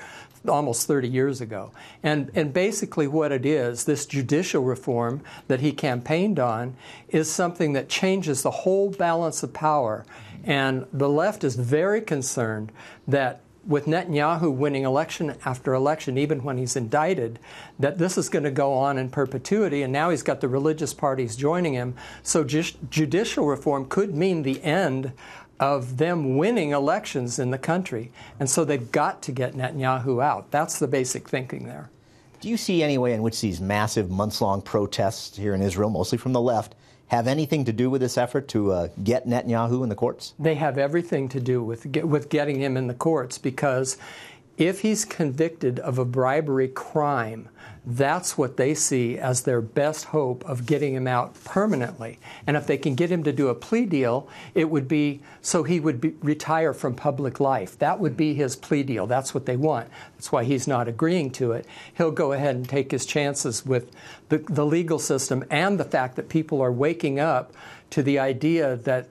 almost 0.48 0.88
30 0.88 1.08
years 1.08 1.42
ago. 1.42 1.72
And, 2.04 2.32
and 2.34 2.54
basically, 2.54 3.08
what 3.08 3.32
it 3.32 3.46
is, 3.46 3.86
this 3.86 4.06
judicial 4.06 4.64
reform 4.64 5.22
that 5.48 5.60
he 5.60 5.72
campaigned 5.72 6.40
on, 6.40 6.76
is 7.10 7.32
something 7.32 7.74
that 7.74 7.90
changes 7.90 8.42
the 8.42 8.52
whole 8.52 8.90
balance 8.92 9.44
of 9.44 9.54
power. 9.54 10.06
And 10.44 10.86
the 10.92 11.10
left 11.10 11.44
is 11.44 11.56
very 11.56 12.02
concerned 12.02 12.72
that 13.08 13.42
with 13.66 13.86
Netanyahu 13.86 14.52
winning 14.52 14.84
election 14.84 15.36
after 15.46 15.74
election, 15.74 16.18
even 16.18 16.44
when 16.44 16.58
he's 16.58 16.76
indicted, 16.76 17.40
that 17.78 17.98
this 17.98 18.18
is 18.18 18.28
going 18.28 18.44
to 18.44 18.52
go 18.52 18.74
on 18.74 18.98
in 18.98 19.10
perpetuity, 19.10 19.84
and 19.84 19.94
now 19.94 20.10
he's 20.10 20.24
got 20.24 20.42
the 20.42 20.48
religious 20.48 20.94
parties 20.94 21.36
joining 21.36 21.74
him. 21.74 21.94
So 22.24 22.44
ju- 22.44 22.64
judicial 22.90 23.46
reform 23.46 23.86
could 23.86 24.16
mean 24.16 24.42
the 24.42 24.64
end 24.64 25.14
of 25.62 25.98
them 25.98 26.38
winning 26.38 26.72
elections 26.72 27.38
in 27.38 27.52
the 27.52 27.58
country. 27.58 28.12
And 28.40 28.50
so 28.50 28.66
they've 28.66 28.92
got 28.92 29.22
to 29.22 29.32
get 29.32 29.54
Netanyahu 29.54 30.22
out. 30.22 30.50
That's 30.50 30.80
the 30.80 30.88
basic 30.88 31.30
thinking 31.30 31.68
there. 31.68 31.90
Do 32.42 32.50
you 32.50 32.58
see 32.58 32.82
any 32.82 32.98
way 32.98 33.14
in 33.14 33.22
which 33.22 33.40
these 33.40 33.62
massive 33.62 34.10
months 34.10 34.42
long 34.42 34.64
protests 34.64 35.38
here 35.38 35.54
in 35.54 35.62
Israel, 35.62 35.92
mostly 35.92 36.18
from 36.18 36.34
the 36.34 36.42
left, 36.42 36.74
have 37.10 37.28
anything 37.28 37.64
to 37.66 37.74
do 37.74 37.92
with 37.92 38.02
this 38.02 38.18
effort 38.18 38.48
to 38.48 38.72
uh, 38.72 38.88
get 39.04 39.28
Netanyahu 39.28 39.84
in 39.84 39.90
the 39.90 39.96
courts? 39.96 40.34
They 40.40 40.56
have 40.56 40.80
everything 40.80 41.30
to 41.30 41.40
do 41.40 41.62
with 41.62 41.92
get, 41.92 42.08
with 42.08 42.30
getting 42.30 42.60
him 42.60 42.76
in 42.76 42.88
the 42.88 42.96
courts 42.96 43.38
because 43.38 43.98
if 44.58 44.80
he's 44.80 45.06
convicted 45.06 45.78
of 45.80 46.00
a 46.00 46.06
bribery 46.06 46.70
crime, 46.70 47.50
that's 47.84 48.38
what 48.38 48.58
they 48.58 48.76
see 48.76 49.18
as 49.18 49.42
their 49.42 49.60
best 49.60 50.06
hope 50.06 50.46
of 50.46 50.68
getting 50.68 50.94
him 50.94 51.08
out 51.08 51.34
permanently. 51.44 52.20
And 52.46 52.56
if 52.56 52.68
they 52.68 52.78
can 52.78 52.94
get 52.94 53.12
him 53.12 53.24
to 53.24 53.34
do 53.34 53.48
a 53.48 53.56
plea 53.56 53.86
deal, 53.86 54.30
it 54.54 54.70
would 54.70 54.88
be 54.88 55.22
so 55.42 55.64
he 55.64 55.80
would 55.80 56.00
be, 56.00 56.10
retire 56.22 56.74
from 56.74 56.94
public 56.94 57.40
life. 57.40 57.80
That 57.80 58.00
would 58.00 58.16
be 58.16 58.36
his 58.36 58.56
plea 58.56 58.84
deal. 58.84 59.08
That's 59.08 59.34
what 59.34 59.48
they 59.48 59.58
want. 59.58 59.90
That's 60.16 60.32
why 60.32 60.44
he's 60.44 60.68
not 60.68 60.88
agreeing 60.88 61.32
to 61.32 61.54
it. 61.54 61.66
He'll 61.98 62.12
go 62.12 62.34
ahead 62.34 62.56
and 62.56 62.70
take 62.70 62.92
his 62.92 63.06
chances 63.06 63.66
with 63.66 63.92
the, 64.30 64.38
the 64.38 64.66
legal 64.66 65.00
system 65.00 65.44
and 65.50 65.80
the 65.80 65.86
fact 65.86 66.18
that 66.18 66.30
people 66.30 66.62
are 66.62 66.72
waking 66.72 67.20
up 67.20 67.52
to 67.90 68.04
the 68.04 68.20
idea 68.20 68.78
that 68.78 69.10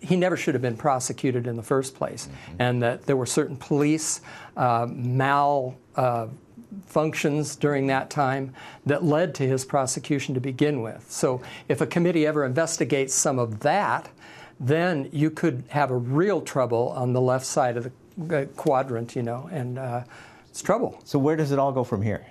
he 0.00 0.16
never 0.16 0.36
should 0.36 0.54
have 0.54 0.62
been 0.62 0.76
prosecuted 0.76 1.46
in 1.46 1.56
the 1.56 1.62
first 1.62 1.94
place, 1.94 2.28
mm-hmm. 2.28 2.56
and 2.60 2.82
that 2.82 3.02
there 3.02 3.16
were 3.16 3.26
certain 3.26 3.56
police 3.56 4.22
uh, 4.56 4.86
mal 4.88 5.76
uh, 5.96 6.28
functions 6.86 7.56
during 7.56 7.86
that 7.88 8.10
time 8.10 8.54
that 8.86 9.04
led 9.04 9.34
to 9.36 9.46
his 9.46 9.64
prosecution 9.64 10.34
to 10.34 10.40
begin 10.40 10.82
with. 10.82 11.10
So 11.10 11.42
if 11.68 11.80
a 11.80 11.86
committee 11.86 12.26
ever 12.26 12.44
investigates 12.44 13.14
some 13.14 13.38
of 13.38 13.60
that, 13.60 14.10
then 14.60 15.08
you 15.12 15.30
could 15.30 15.64
have 15.68 15.90
a 15.90 15.96
real 15.96 16.40
trouble 16.40 16.90
on 16.90 17.12
the 17.12 17.20
left 17.20 17.46
side 17.46 17.76
of 17.76 17.90
the 18.16 18.46
quadrant, 18.56 19.16
you 19.16 19.22
know, 19.22 19.48
and 19.50 19.78
uh, 19.78 20.04
it's 20.48 20.62
trouble. 20.62 21.00
So 21.04 21.18
where 21.18 21.36
does 21.36 21.50
it 21.50 21.58
all 21.58 21.72
go 21.72 21.84
from 21.84 22.02
here? 22.02 22.26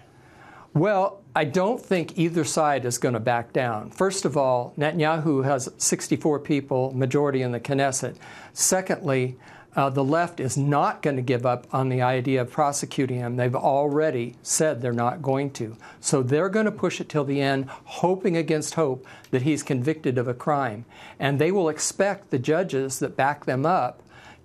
Well, 0.74 1.22
I 1.36 1.44
don't 1.44 1.82
think 1.84 2.18
either 2.18 2.46
side 2.46 2.86
is 2.86 2.98
going 2.98 3.14
to 3.14 3.20
back 3.20 3.52
down. 3.52 3.90
First 3.90 4.24
of 4.24 4.38
all, 4.38 4.74
Netanyahu 4.78 5.44
has 5.44 5.70
64 5.78 6.40
people, 6.40 6.94
majority 6.96 7.42
in 7.42 7.52
the 7.52 7.60
Knesset. 7.60 8.16
Secondly, 8.54 9.38
uh, 9.76 9.90
the 9.90 10.04
left 10.04 10.40
is 10.40 10.58
not 10.58 11.02
going 11.02 11.16
to 11.16 11.22
give 11.22 11.46
up 11.46 11.66
on 11.72 11.90
the 11.90 12.02
idea 12.02 12.42
of 12.42 12.52
prosecuting 12.52 13.18
him. 13.18 13.36
They've 13.36 13.56
already 13.56 14.36
said 14.44 14.82
they're 14.82 14.92
not 14.92 15.22
going 15.22 15.52
to. 15.52 15.78
So 16.00 16.22
they're 16.22 16.50
going 16.50 16.66
to 16.66 16.72
push 16.72 17.00
it 17.00 17.08
till 17.08 17.24
the 17.24 17.42
end, 17.42 17.70
hoping 17.70 18.36
against 18.36 18.76
hope 18.76 19.06
that 19.32 19.44
he's 19.44 19.64
convicted 19.64 20.18
of 20.18 20.28
a 20.28 20.34
crime. 20.34 20.86
And 21.20 21.40
they 21.40 21.52
will 21.52 21.70
expect 21.70 22.32
the 22.32 22.40
judges 22.40 23.00
that 23.00 23.16
back 23.16 23.46
them 23.46 23.66
up 23.66 24.02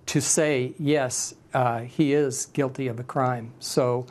to 0.07 0.21
say, 0.21 0.73
yes, 0.79 1.33
uh, 1.53 1.81
he 1.81 2.13
is 2.13 2.45
guilty 2.47 2.87
of 2.87 2.99
a 2.99 3.03
crime. 3.03 3.51
So 3.59 4.05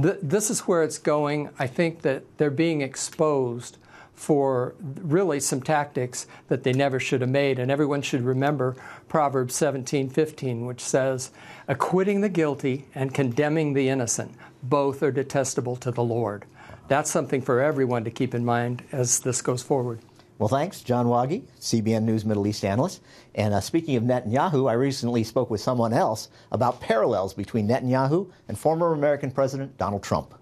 th- 0.00 0.18
this 0.22 0.50
is 0.50 0.60
where 0.60 0.82
it's 0.82 0.98
going. 0.98 1.48
I 1.58 1.66
think 1.66 2.02
that 2.02 2.24
they're 2.36 2.50
being 2.50 2.82
exposed 2.82 3.78
for 4.20 4.74
really 4.78 5.40
some 5.40 5.62
tactics 5.62 6.26
that 6.48 6.62
they 6.62 6.74
never 6.74 7.00
should 7.00 7.22
have 7.22 7.30
made. 7.30 7.58
And 7.58 7.70
everyone 7.70 8.02
should 8.02 8.20
remember 8.20 8.76
Proverbs 9.08 9.54
17:15, 9.54 10.66
which 10.66 10.82
says, 10.82 11.30
"Acquitting 11.66 12.20
the 12.20 12.28
guilty 12.28 12.84
and 12.94 13.14
condemning 13.14 13.72
the 13.72 13.88
innocent, 13.88 14.32
both 14.62 15.02
are 15.02 15.10
detestable 15.10 15.74
to 15.76 15.90
the 15.90 16.02
Lord." 16.02 16.44
That's 16.86 17.10
something 17.10 17.40
for 17.40 17.62
everyone 17.62 18.04
to 18.04 18.10
keep 18.10 18.34
in 18.34 18.44
mind 18.44 18.82
as 18.92 19.20
this 19.20 19.40
goes 19.40 19.62
forward. 19.62 20.00
Well, 20.38 20.48
thanks, 20.48 20.82
John 20.82 21.06
Waage, 21.06 21.44
CBN 21.58 22.04
News 22.04 22.26
Middle 22.26 22.46
East 22.46 22.62
analyst. 22.62 23.00
And 23.34 23.54
uh, 23.54 23.60
speaking 23.60 23.96
of 23.96 24.02
Netanyahu, 24.02 24.68
I 24.68 24.74
recently 24.74 25.24
spoke 25.24 25.48
with 25.48 25.62
someone 25.62 25.94
else 25.94 26.28
about 26.52 26.82
parallels 26.82 27.32
between 27.32 27.66
Netanyahu 27.66 28.30
and 28.48 28.58
former 28.58 28.92
American 28.92 29.30
President 29.30 29.78
Donald 29.78 30.02
Trump. 30.02 30.34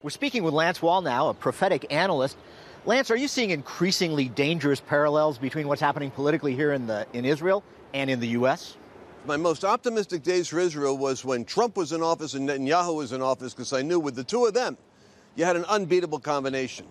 We're 0.00 0.10
speaking 0.10 0.44
with 0.44 0.54
Lance 0.54 0.78
Wallnau, 0.78 1.30
a 1.30 1.34
prophetic 1.34 1.84
analyst 1.90 2.36
Lance, 2.86 3.10
are 3.10 3.16
you 3.16 3.28
seeing 3.28 3.50
increasingly 3.50 4.28
dangerous 4.28 4.80
parallels 4.80 5.36
between 5.36 5.68
what's 5.68 5.80
happening 5.80 6.10
politically 6.10 6.54
here 6.54 6.72
in, 6.72 6.86
the, 6.86 7.06
in 7.12 7.24
Israel 7.24 7.64
and 7.92 8.08
in 8.08 8.20
the 8.20 8.28
U.S.? 8.28 8.76
My 9.26 9.36
most 9.36 9.64
optimistic 9.64 10.22
days 10.22 10.48
for 10.48 10.58
Israel 10.58 10.96
was 10.96 11.24
when 11.24 11.44
Trump 11.44 11.76
was 11.76 11.92
in 11.92 12.02
office 12.02 12.34
and 12.34 12.48
Netanyahu 12.48 12.94
was 12.96 13.12
in 13.12 13.20
office 13.20 13.52
because 13.52 13.72
I 13.72 13.82
knew 13.82 13.98
with 13.98 14.14
the 14.14 14.24
two 14.24 14.46
of 14.46 14.54
them, 14.54 14.78
you 15.34 15.44
had 15.44 15.56
an 15.56 15.64
unbeatable 15.64 16.20
combination. 16.20 16.86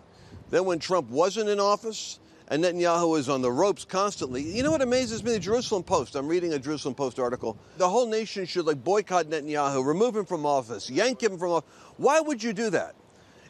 Then 0.49 0.65
when 0.65 0.77
Trump 0.77 1.09
wasn't 1.09 1.49
in 1.49 1.59
office 1.59 2.19
and 2.49 2.63
Netanyahu 2.63 3.09
was 3.11 3.29
on 3.29 3.41
the 3.41 3.51
ropes 3.51 3.85
constantly, 3.85 4.43
you 4.43 4.63
know 4.63 4.71
what 4.71 4.81
amazes 4.81 5.23
me? 5.23 5.31
The 5.31 5.39
Jerusalem 5.39 5.83
Post. 5.83 6.15
I'm 6.15 6.27
reading 6.27 6.53
a 6.53 6.59
Jerusalem 6.59 6.95
Post 6.95 7.17
article. 7.17 7.57
The 7.77 7.89
whole 7.89 8.07
nation 8.07 8.45
should 8.45 8.65
like 8.65 8.83
boycott 8.83 9.27
Netanyahu, 9.27 9.83
remove 9.83 10.15
him 10.15 10.25
from 10.25 10.45
office, 10.45 10.89
yank 10.89 11.23
him 11.23 11.37
from 11.37 11.51
office. 11.51 11.69
Why 11.95 12.19
would 12.19 12.43
you 12.43 12.53
do 12.53 12.69
that? 12.71 12.93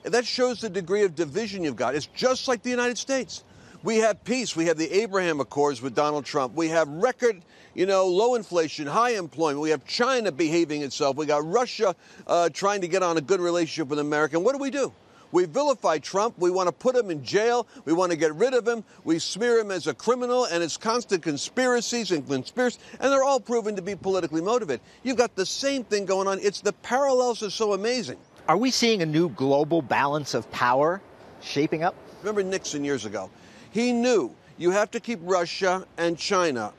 That 0.09 0.25
shows 0.25 0.61
the 0.61 0.69
degree 0.69 1.03
of 1.03 1.15
division 1.15 1.63
you've 1.63 1.75
got. 1.75 1.95
It's 1.95 2.07
just 2.07 2.47
like 2.47 2.63
the 2.63 2.69
United 2.69 2.97
States. 2.97 3.43
We 3.83 3.97
have 3.97 4.23
peace. 4.23 4.55
We 4.55 4.65
have 4.65 4.77
the 4.77 4.91
Abraham 4.91 5.39
Accords 5.39 5.81
with 5.81 5.95
Donald 5.95 6.25
Trump. 6.25 6.55
We 6.55 6.69
have 6.69 6.89
record, 6.89 7.41
you 7.75 7.85
know, 7.85 8.07
low 8.07 8.35
inflation, 8.35 8.87
high 8.87 9.11
employment. 9.11 9.61
We 9.61 9.69
have 9.69 9.85
China 9.85 10.31
behaving 10.31 10.81
itself. 10.81 11.15
We 11.15 11.25
got 11.25 11.45
Russia 11.45 11.95
uh, 12.25 12.49
trying 12.49 12.81
to 12.81 12.87
get 12.87 13.03
on 13.03 13.17
a 13.17 13.21
good 13.21 13.39
relationship 13.39 13.87
with 13.87 13.99
America. 13.99 14.35
And 14.35 14.43
what 14.43 14.53
do 14.53 14.61
we 14.61 14.71
do? 14.71 14.91
We 15.31 15.45
vilify 15.45 15.99
Trump. 15.99 16.35
We 16.37 16.49
want 16.49 16.67
to 16.67 16.71
put 16.71 16.95
him 16.95 17.11
in 17.11 17.23
jail. 17.23 17.67
We 17.85 17.93
want 17.93 18.11
to 18.11 18.17
get 18.17 18.33
rid 18.35 18.53
of 18.53 18.67
him. 18.67 18.83
We 19.03 19.19
smear 19.19 19.59
him 19.59 19.71
as 19.71 19.87
a 19.87 19.93
criminal, 19.93 20.45
and 20.45 20.63
it's 20.63 20.77
constant 20.77 21.21
conspiracies 21.21 22.11
and 22.11 22.25
conspiracies, 22.27 22.79
and 22.99 23.11
they're 23.11 23.23
all 23.23 23.39
proven 23.39 23.75
to 23.75 23.81
be 23.81 23.95
politically 23.95 24.41
motivated. 24.41 24.81
You've 25.03 25.17
got 25.17 25.35
the 25.35 25.45
same 25.45 25.83
thing 25.83 26.05
going 26.05 26.27
on. 26.27 26.39
It's 26.39 26.61
the 26.61 26.73
parallels 26.73 27.43
are 27.43 27.49
so 27.49 27.73
amazing. 27.73 28.17
Are 28.47 28.55
we 28.55 28.71
seeing 28.71 29.01
a 29.01 29.05
new 29.05 29.27
global 29.27 29.81
balance 29.81 30.33
of 30.33 30.49
power 30.51 31.01
shaping 31.41 31.83
up? 31.83 31.95
Remember 32.21 32.41
Nixon 32.41 32.85
years 32.85 33.03
ago? 33.03 33.29
He 33.71 33.91
knew 33.91 34.33
you 34.57 34.71
have 34.71 34.89
to 34.91 35.01
keep 35.01 35.19
Russia 35.21 35.85
and 35.97 36.17
China 36.17 36.71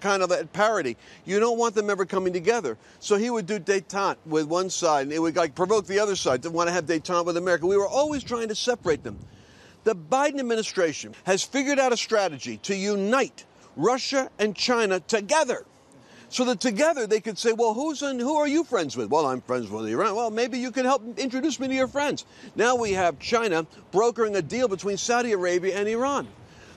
kind 0.00 0.22
of 0.22 0.30
at 0.30 0.52
parity. 0.52 0.98
You 1.24 1.40
don't 1.40 1.56
want 1.56 1.74
them 1.74 1.88
ever 1.88 2.04
coming 2.04 2.34
together. 2.34 2.76
So 3.00 3.16
he 3.16 3.30
would 3.30 3.46
do 3.46 3.58
detente 3.58 4.18
with 4.26 4.44
one 4.44 4.68
side, 4.68 5.04
and 5.04 5.12
it 5.12 5.18
would 5.18 5.34
like 5.34 5.54
provoke 5.54 5.86
the 5.86 5.98
other 5.98 6.14
side 6.14 6.42
to 6.42 6.50
want 6.50 6.68
to 6.68 6.72
have 6.72 6.84
detente 6.84 7.24
with 7.24 7.38
America. 7.38 7.66
We 7.66 7.78
were 7.78 7.88
always 7.88 8.22
trying 8.22 8.48
to 8.48 8.54
separate 8.54 9.02
them. 9.02 9.18
The 9.84 9.96
Biden 9.96 10.38
administration 10.38 11.14
has 11.24 11.42
figured 11.42 11.78
out 11.78 11.90
a 11.90 11.96
strategy 11.96 12.58
to 12.58 12.76
unite 12.76 13.46
Russia 13.76 14.30
and 14.38 14.54
China 14.54 15.00
together 15.00 15.64
so 16.30 16.44
that 16.44 16.60
together 16.60 17.06
they 17.06 17.20
could 17.20 17.38
say, 17.38 17.52
well, 17.52 17.74
who's 17.74 18.02
in, 18.02 18.18
who 18.18 18.36
are 18.36 18.48
you 18.48 18.64
friends 18.64 18.96
with? 18.96 19.10
Well, 19.10 19.26
I'm 19.26 19.40
friends 19.40 19.70
with 19.70 19.86
Iran. 19.86 20.14
Well, 20.14 20.30
maybe 20.30 20.58
you 20.58 20.70
can 20.70 20.84
help 20.84 21.02
introduce 21.18 21.58
me 21.58 21.68
to 21.68 21.74
your 21.74 21.88
friends. 21.88 22.24
Now 22.54 22.76
we 22.76 22.92
have 22.92 23.18
China 23.18 23.66
brokering 23.92 24.36
a 24.36 24.42
deal 24.42 24.68
between 24.68 24.96
Saudi 24.96 25.32
Arabia 25.32 25.78
and 25.78 25.88
Iran. 25.88 26.28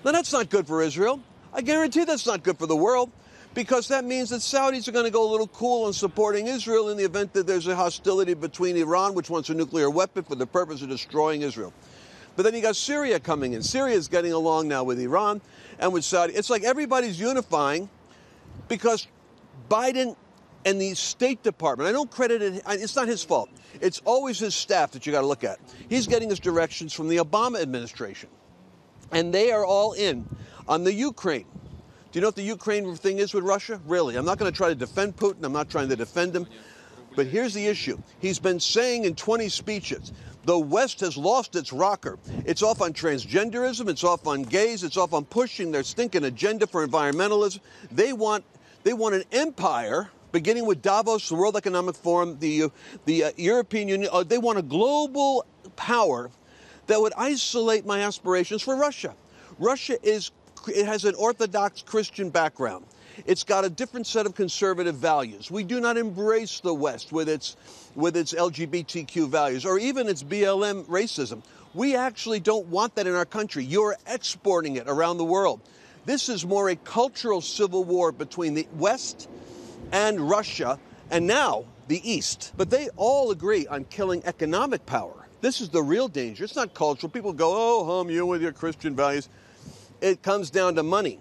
Now 0.05 0.11
that's 0.11 0.31
not 0.31 0.49
good 0.49 0.67
for 0.67 0.81
Israel. 0.81 1.21
I 1.53 1.61
guarantee 1.61 2.05
that's 2.05 2.25
not 2.25 2.43
good 2.43 2.57
for 2.57 2.65
the 2.65 2.75
world 2.75 3.11
because 3.53 3.89
that 3.89 4.05
means 4.05 4.29
that 4.29 4.39
Saudis 4.39 4.87
are 4.87 4.93
going 4.93 5.05
to 5.05 5.11
go 5.11 5.29
a 5.29 5.31
little 5.31 5.47
cool 5.47 5.85
on 5.85 5.93
supporting 5.93 6.47
Israel 6.47 6.89
in 6.89 6.97
the 6.97 7.03
event 7.03 7.33
that 7.33 7.45
there's 7.45 7.67
a 7.67 7.75
hostility 7.75 8.33
between 8.33 8.77
Iran, 8.77 9.13
which 9.13 9.29
wants 9.29 9.49
a 9.49 9.53
nuclear 9.53 9.89
weapon 9.89 10.23
for 10.23 10.35
the 10.35 10.47
purpose 10.47 10.81
of 10.81 10.89
destroying 10.89 11.41
Israel. 11.41 11.73
But 12.37 12.43
then 12.43 12.55
you 12.55 12.61
got 12.61 12.77
Syria 12.77 13.19
coming 13.19 13.53
in. 13.53 13.61
Syria 13.61 13.95
is 13.95 14.07
getting 14.07 14.31
along 14.31 14.69
now 14.69 14.85
with 14.85 14.99
Iran 14.99 15.41
and 15.79 15.91
with 15.91 16.05
Saudi. 16.05 16.33
It's 16.33 16.49
like 16.49 16.63
everybody's 16.63 17.19
unifying 17.19 17.89
because 18.69 19.07
Biden 19.71 20.17
and 20.65 20.79
the 20.79 20.93
State 20.93 21.41
Department, 21.43 21.87
I 21.87 21.93
don't 21.93 22.11
credit 22.11 22.41
it, 22.41 22.61
it's 22.67 22.95
not 22.95 23.07
his 23.07 23.23
fault. 23.23 23.49
It's 23.79 24.01
always 24.03 24.37
his 24.37 24.53
staff 24.53 24.91
that 24.91 25.05
you 25.05 25.13
got 25.13 25.21
to 25.21 25.27
look 25.27 25.43
at. 25.43 25.59
He's 25.89 26.07
getting 26.07 26.29
his 26.29 26.39
directions 26.39 26.93
from 26.93 27.07
the 27.07 27.17
Obama 27.17 27.61
administration. 27.61 28.29
And 29.11 29.33
they 29.33 29.51
are 29.51 29.65
all 29.65 29.93
in 29.93 30.27
on 30.67 30.83
the 30.83 30.93
Ukraine. 30.93 31.45
Do 32.11 32.19
you 32.19 32.21
know 32.21 32.27
what 32.27 32.35
the 32.35 32.43
Ukraine 32.43 32.93
thing 32.95 33.19
is 33.19 33.33
with 33.33 33.45
Russia? 33.45 33.79
Really, 33.87 34.17
I'm 34.17 34.25
not 34.25 34.37
going 34.37 34.51
to 34.51 34.55
try 34.55 34.67
to 34.67 34.75
defend 34.75 35.15
Putin. 35.15 35.43
I'm 35.43 35.53
not 35.53 35.69
trying 35.69 35.87
to 35.89 35.95
defend 35.95 36.35
him. 36.35 36.45
But 37.15 37.27
here's 37.27 37.53
the 37.53 37.65
issue. 37.65 37.97
He's 38.19 38.39
been 38.39 38.59
saying 38.59 39.05
in 39.05 39.15
20 39.15 39.47
speeches, 39.49 40.11
the 40.43 40.57
West 40.59 40.99
has 40.99 41.15
lost 41.17 41.55
its 41.55 41.71
rocker. 41.71 42.19
It's 42.45 42.61
off 42.61 42.81
on 42.81 42.93
transgenderism, 42.93 43.89
it's 43.89 44.03
off 44.03 44.27
on 44.27 44.43
gays, 44.43 44.83
it's 44.83 44.97
off 44.97 45.13
on 45.13 45.25
pushing 45.25 45.71
their 45.71 45.83
stinking 45.83 46.25
agenda 46.25 46.67
for 46.67 46.85
environmentalism. 46.85 47.59
They 47.91 48.11
want 48.11 48.43
they 48.83 48.93
want 48.93 49.15
an 49.15 49.23
empire 49.31 50.09
beginning 50.31 50.65
with 50.65 50.81
Davos, 50.81 51.29
the 51.29 51.35
World 51.35 51.57
Economic 51.57 51.95
Forum, 51.95 52.37
the, 52.39 52.63
uh, 52.63 52.69
the 53.05 53.25
uh, 53.25 53.31
European 53.37 53.87
Union. 53.87 54.09
Uh, 54.11 54.23
they 54.23 54.37
want 54.37 54.57
a 54.57 54.61
global 54.61 55.45
power 55.75 56.29
that 56.87 56.99
would 56.99 57.13
isolate 57.17 57.85
my 57.85 58.01
aspirations 58.01 58.61
for 58.61 58.75
Russia. 58.75 59.13
Russia 59.59 59.97
is 60.03 60.31
it 60.67 60.85
has 60.85 61.05
an 61.05 61.15
Orthodox 61.15 61.81
Christian 61.81 62.29
background. 62.29 62.85
It's 63.25 63.43
got 63.43 63.65
a 63.65 63.69
different 63.69 64.07
set 64.07 64.25
of 64.25 64.35
conservative 64.35 64.95
values. 64.95 65.51
We 65.51 65.63
do 65.63 65.79
not 65.79 65.97
embrace 65.97 66.59
the 66.59 66.73
West 66.73 67.11
with 67.11 67.29
its, 67.29 67.55
with 67.95 68.15
its 68.15 68.33
LGBTQ 68.33 69.27
values 69.27 69.65
or 69.65 69.79
even 69.79 70.07
its 70.07 70.23
BLM 70.23 70.85
racism. 70.85 71.41
We 71.73 71.95
actually 71.95 72.39
don't 72.39 72.67
want 72.67 72.95
that 72.95 73.07
in 73.07 73.15
our 73.15 73.25
country. 73.25 73.63
You're 73.63 73.97
exporting 74.07 74.75
it 74.75 74.87
around 74.87 75.17
the 75.17 75.25
world. 75.25 75.61
This 76.05 76.29
is 76.29 76.45
more 76.45 76.69
a 76.69 76.75
cultural 76.75 77.41
civil 77.41 77.83
war 77.83 78.11
between 78.11 78.53
the 78.53 78.67
West 78.73 79.29
and 79.91 80.19
Russia 80.19 80.79
and 81.09 81.27
now 81.27 81.65
the 81.87 82.01
East. 82.09 82.53
But 82.57 82.69
they 82.69 82.89
all 82.95 83.31
agree 83.31 83.67
on 83.67 83.85
killing 83.85 84.23
economic 84.25 84.85
power. 84.85 85.27
This 85.41 85.61
is 85.61 85.69
the 85.69 85.81
real 85.81 86.07
danger. 86.07 86.43
It's 86.43 86.55
not 86.55 86.73
cultural. 86.73 87.11
People 87.11 87.33
go, 87.33 87.51
oh, 87.53 87.85
hum, 87.85 88.09
you 88.09 88.25
with 88.25 88.41
your 88.41 88.51
Christian 88.51 88.95
values. 88.95 89.27
It 89.99 90.21
comes 90.21 90.49
down 90.49 90.75
to 90.75 90.83
money. 90.83 91.19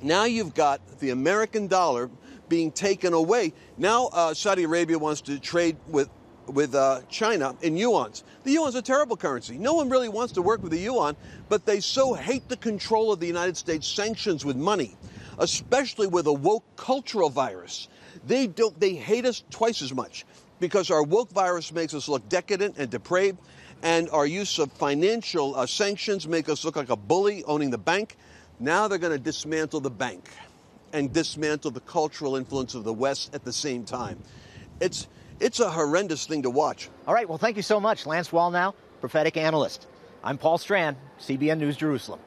Now 0.00 0.24
you've 0.24 0.54
got 0.54 1.00
the 1.00 1.10
American 1.10 1.66
dollar 1.66 2.10
being 2.48 2.70
taken 2.72 3.12
away. 3.12 3.52
Now 3.76 4.06
uh, 4.12 4.34
Saudi 4.34 4.64
Arabia 4.64 4.98
wants 4.98 5.22
to 5.22 5.38
trade 5.38 5.76
with 5.88 6.08
with 6.48 6.74
uh, 6.74 7.00
China 7.08 7.54
in 7.62 7.76
yuan's. 7.76 8.24
The 8.44 8.52
yuan's 8.52 8.74
a 8.74 8.82
terrible 8.82 9.16
currency. 9.16 9.58
No 9.58 9.74
one 9.74 9.88
really 9.88 10.08
wants 10.08 10.32
to 10.34 10.42
work 10.42 10.62
with 10.62 10.72
the 10.72 10.78
yuan, 10.78 11.16
but 11.48 11.66
they 11.66 11.80
so 11.80 12.14
hate 12.14 12.48
the 12.48 12.56
control 12.56 13.12
of 13.12 13.20
the 13.20 13.26
United 13.26 13.56
States 13.56 13.86
sanctions 13.86 14.44
with 14.44 14.56
money, 14.56 14.96
especially 15.38 16.06
with 16.06 16.26
a 16.26 16.32
woke 16.32 16.64
cultural 16.76 17.30
virus. 17.30 17.88
They 18.26 18.46
don't. 18.46 18.78
They 18.78 18.94
hate 18.94 19.24
us 19.24 19.44
twice 19.50 19.82
as 19.82 19.92
much 19.92 20.24
because 20.60 20.90
our 20.90 21.02
woke 21.02 21.30
virus 21.30 21.72
makes 21.72 21.94
us 21.94 22.08
look 22.08 22.28
decadent 22.28 22.76
and 22.78 22.90
depraved, 22.90 23.38
and 23.82 24.10
our 24.10 24.26
use 24.26 24.58
of 24.58 24.72
financial 24.72 25.54
uh, 25.54 25.66
sanctions 25.66 26.26
make 26.26 26.48
us 26.48 26.64
look 26.64 26.76
like 26.76 26.90
a 26.90 26.96
bully 26.96 27.44
owning 27.44 27.70
the 27.70 27.78
bank. 27.78 28.16
Now 28.60 28.88
they're 28.88 28.98
going 28.98 29.16
to 29.16 29.22
dismantle 29.22 29.80
the 29.80 29.90
bank 29.90 30.28
and 30.92 31.12
dismantle 31.12 31.70
the 31.70 31.80
cultural 31.80 32.36
influence 32.36 32.74
of 32.74 32.84
the 32.84 32.92
West 32.92 33.34
at 33.34 33.44
the 33.44 33.52
same 33.52 33.84
time. 33.84 34.18
It's, 34.80 35.06
it's 35.40 35.60
a 35.60 35.70
horrendous 35.70 36.26
thing 36.26 36.42
to 36.42 36.50
watch. 36.50 36.88
All 37.06 37.14
right, 37.14 37.28
well, 37.28 37.38
thank 37.38 37.56
you 37.56 37.62
so 37.62 37.80
much, 37.80 38.06
Lance 38.06 38.30
Wallnau, 38.30 38.74
prophetic 39.00 39.36
analyst. 39.36 39.86
I'm 40.24 40.38
Paul 40.38 40.58
Strand, 40.58 40.96
CBN 41.20 41.58
News 41.58 41.76
Jerusalem. 41.76 42.20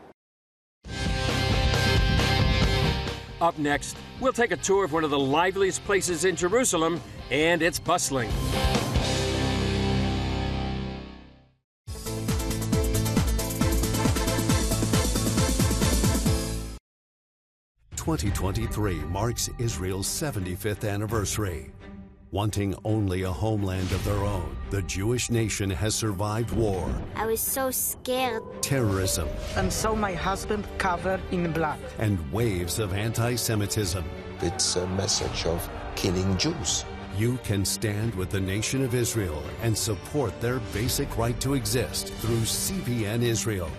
Up 3.42 3.58
next, 3.58 3.98
we'll 4.20 4.34
take 4.34 4.52
a 4.52 4.58
tour 4.58 4.86
of 4.86 4.94
one 4.94 5.04
of 5.04 5.10
the 5.10 5.20
liveliest 5.20 5.84
places 5.84 6.26
in 6.26 6.36
Jerusalem, 6.36 7.02
and 7.32 7.62
it's 7.62 7.80
bustling. 7.80 8.30
2023 18.02 18.96
marks 19.06 19.50
Israel's 19.60 20.08
75th 20.08 20.90
anniversary. 20.90 21.72
Wanting 22.34 22.76
only 22.86 23.24
a 23.24 23.30
homeland 23.30 23.92
of 23.92 24.06
their 24.06 24.24
own, 24.24 24.56
the 24.70 24.82
Jewish 24.84 25.30
nation 25.30 25.70
has 25.70 25.94
survived 25.94 26.52
war. 26.52 26.90
I 27.14 27.26
was 27.26 27.42
so 27.42 27.72
scared. 27.72 28.42
Terrorism. 28.62 29.28
And 29.58 29.72
saw 29.72 29.96
my 29.96 30.14
husband 30.14 30.66
covered 30.78 31.20
in 31.32 31.52
blood. 31.52 31.78
And 32.00 32.18
waves 32.32 32.80
of 32.80 32.94
anti 32.94 33.36
Semitism. 33.36 34.06
It's 34.42 34.78
a 34.78 34.88
message 34.88 35.46
of 35.46 35.70
killing 35.98 36.38
Jews. 36.38 36.86
You 37.18 37.38
can 37.44 37.66
stand 37.66 38.16
with 38.16 38.30
the 38.30 38.40
nation 38.40 38.82
of 38.86 38.96
Israel 38.96 39.44
and 39.62 39.78
support 39.78 40.40
their 40.40 40.60
basic 40.72 41.18
right 41.18 41.38
to 41.42 41.56
exist 41.56 42.14
through 42.14 42.46
CBN 42.46 43.24
Israel. 43.24 43.70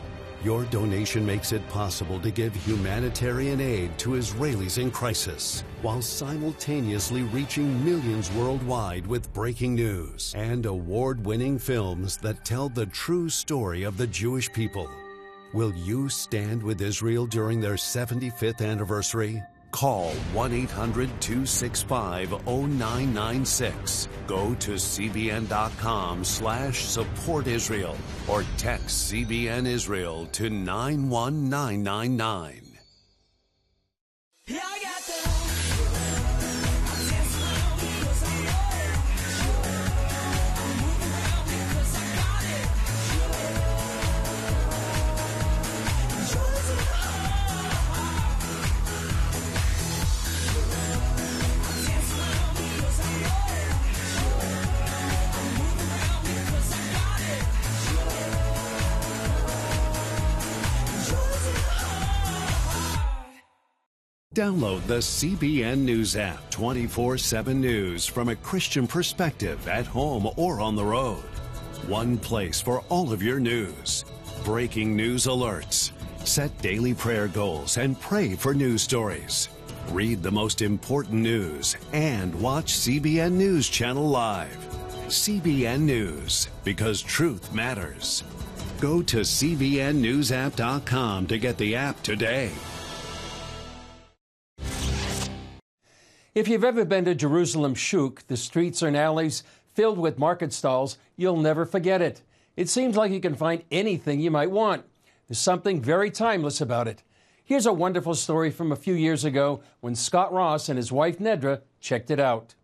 Your 0.45 0.65
donation 0.65 1.25
makes 1.25 1.53
it 1.53 1.67
possible 1.69 2.19
to 2.19 2.33
give 2.33 2.53
humanitarian 2.57 3.61
aid 3.61 3.97
to 3.99 4.11
Israelis 4.11 4.79
in 4.79 4.91
crisis 4.91 5.63
while 5.83 6.03
simultaneously 6.03 7.23
reaching 7.23 7.85
millions 7.85 8.29
worldwide 8.33 9.07
with 9.07 9.33
breaking 9.33 9.77
news 9.77 10.35
and 10.37 10.67
award 10.67 11.25
winning 11.25 11.61
films 11.61 12.17
that 12.17 12.45
tell 12.45 12.69
the 12.69 12.87
true 12.87 13.29
story 13.29 13.85
of 13.85 13.97
the 13.97 14.07
Jewish 14.09 14.53
people. 14.53 14.91
Will 15.53 15.73
you 15.75 16.09
stand 16.09 16.61
with 16.61 16.83
Israel 16.83 17.27
during 17.27 17.61
their 17.61 17.75
75th 17.75 18.67
anniversary? 18.67 19.41
Call 19.73 20.11
1 20.35 20.53
800 20.53 21.09
265 21.21 22.47
0996. 22.47 24.09
Go 24.27 24.55
to 24.55 24.73
cbn.com 24.73 26.25
slash 26.25 26.85
support 26.85 27.47
Israel 27.47 27.97
or 28.29 28.45
text 28.57 29.13
CBN 29.13 29.67
Israel 29.67 30.27
to 30.33 30.51
91999. 30.51 32.62
Download 64.43 64.83
the 64.89 64.99
CBN 64.99 65.85
News 65.85 66.17
app 66.17 66.51
24 66.51 67.17
7 67.17 67.61
news 67.61 68.07
from 68.07 68.29
a 68.29 68.35
Christian 68.35 68.89
perspective 68.89 69.69
at 69.69 69.87
home 69.87 70.29
or 70.35 70.59
on 70.59 70.75
the 70.75 70.85
road. 70.85 71.23
One 71.87 72.19
place 72.19 72.61
for 72.61 72.81
all 72.89 73.13
of 73.13 73.23
your 73.23 73.39
news. 73.39 74.05
Breaking 74.45 74.97
news 74.97 75.27
alerts. 75.27 75.93
Set 76.27 76.61
daily 76.61 76.93
prayer 76.93 77.29
goals 77.29 77.77
and 77.77 78.01
pray 78.01 78.35
for 78.35 78.53
news 78.53 78.83
stories. 78.83 79.49
Read 79.91 80.25
the 80.25 80.33
most 80.33 80.61
important 80.61 81.23
news 81.23 81.77
and 81.93 82.35
watch 82.35 82.73
CBN 82.73 83.35
News 83.35 83.69
Channel 83.69 84.09
live. 84.09 84.59
CBN 85.07 85.83
News, 85.83 86.49
because 86.65 87.01
truth 87.01 87.55
matters. 87.55 88.25
Go 88.81 89.03
to 89.03 89.19
CBNNewsApp.com 89.19 91.27
to 91.29 91.39
get 91.39 91.57
the 91.59 91.77
app 91.77 92.03
today. 92.03 92.51
If 96.35 96.49
you've 96.49 96.65
ever 96.65 96.87
been 96.87 97.05
to 97.05 97.15
Jerusalem 97.15 97.75
Shuk, 97.75 98.27
the 98.27 98.39
streets 98.39 98.81
and 98.81 98.97
alleys 98.97 99.43
filled 99.75 99.99
with 99.99 100.19
market 100.19 100.55
stalls, 100.55 100.97
you'll 101.15 101.37
never 101.37 101.67
forget 101.67 102.01
it. 102.01 102.23
It 102.57 102.71
seems 102.71 102.97
like 102.97 103.13
you 103.13 103.21
can 103.21 103.35
find 103.35 103.65
anything 103.71 104.19
you 104.19 104.31
might 104.31 104.51
want. 104.51 104.87
There's 105.29 105.39
something 105.39 105.83
very 105.83 106.11
timeless 106.11 106.63
about 106.63 106.89
it. 106.89 107.03
Here's 107.45 107.67
a 107.67 107.73
wonderful 107.75 108.15
story 108.15 108.51
from 108.51 108.73
a 108.73 108.77
few 108.77 108.95
years 108.95 109.27
ago 109.27 109.61
when 109.81 109.95
Scott 109.95 110.33
Ross 110.33 110.71
and 110.71 110.79
his 110.79 110.91
wife 110.91 111.19
Nedra 111.19 111.61
checked 111.81 112.11
it 112.11 112.19
out. 112.19 112.55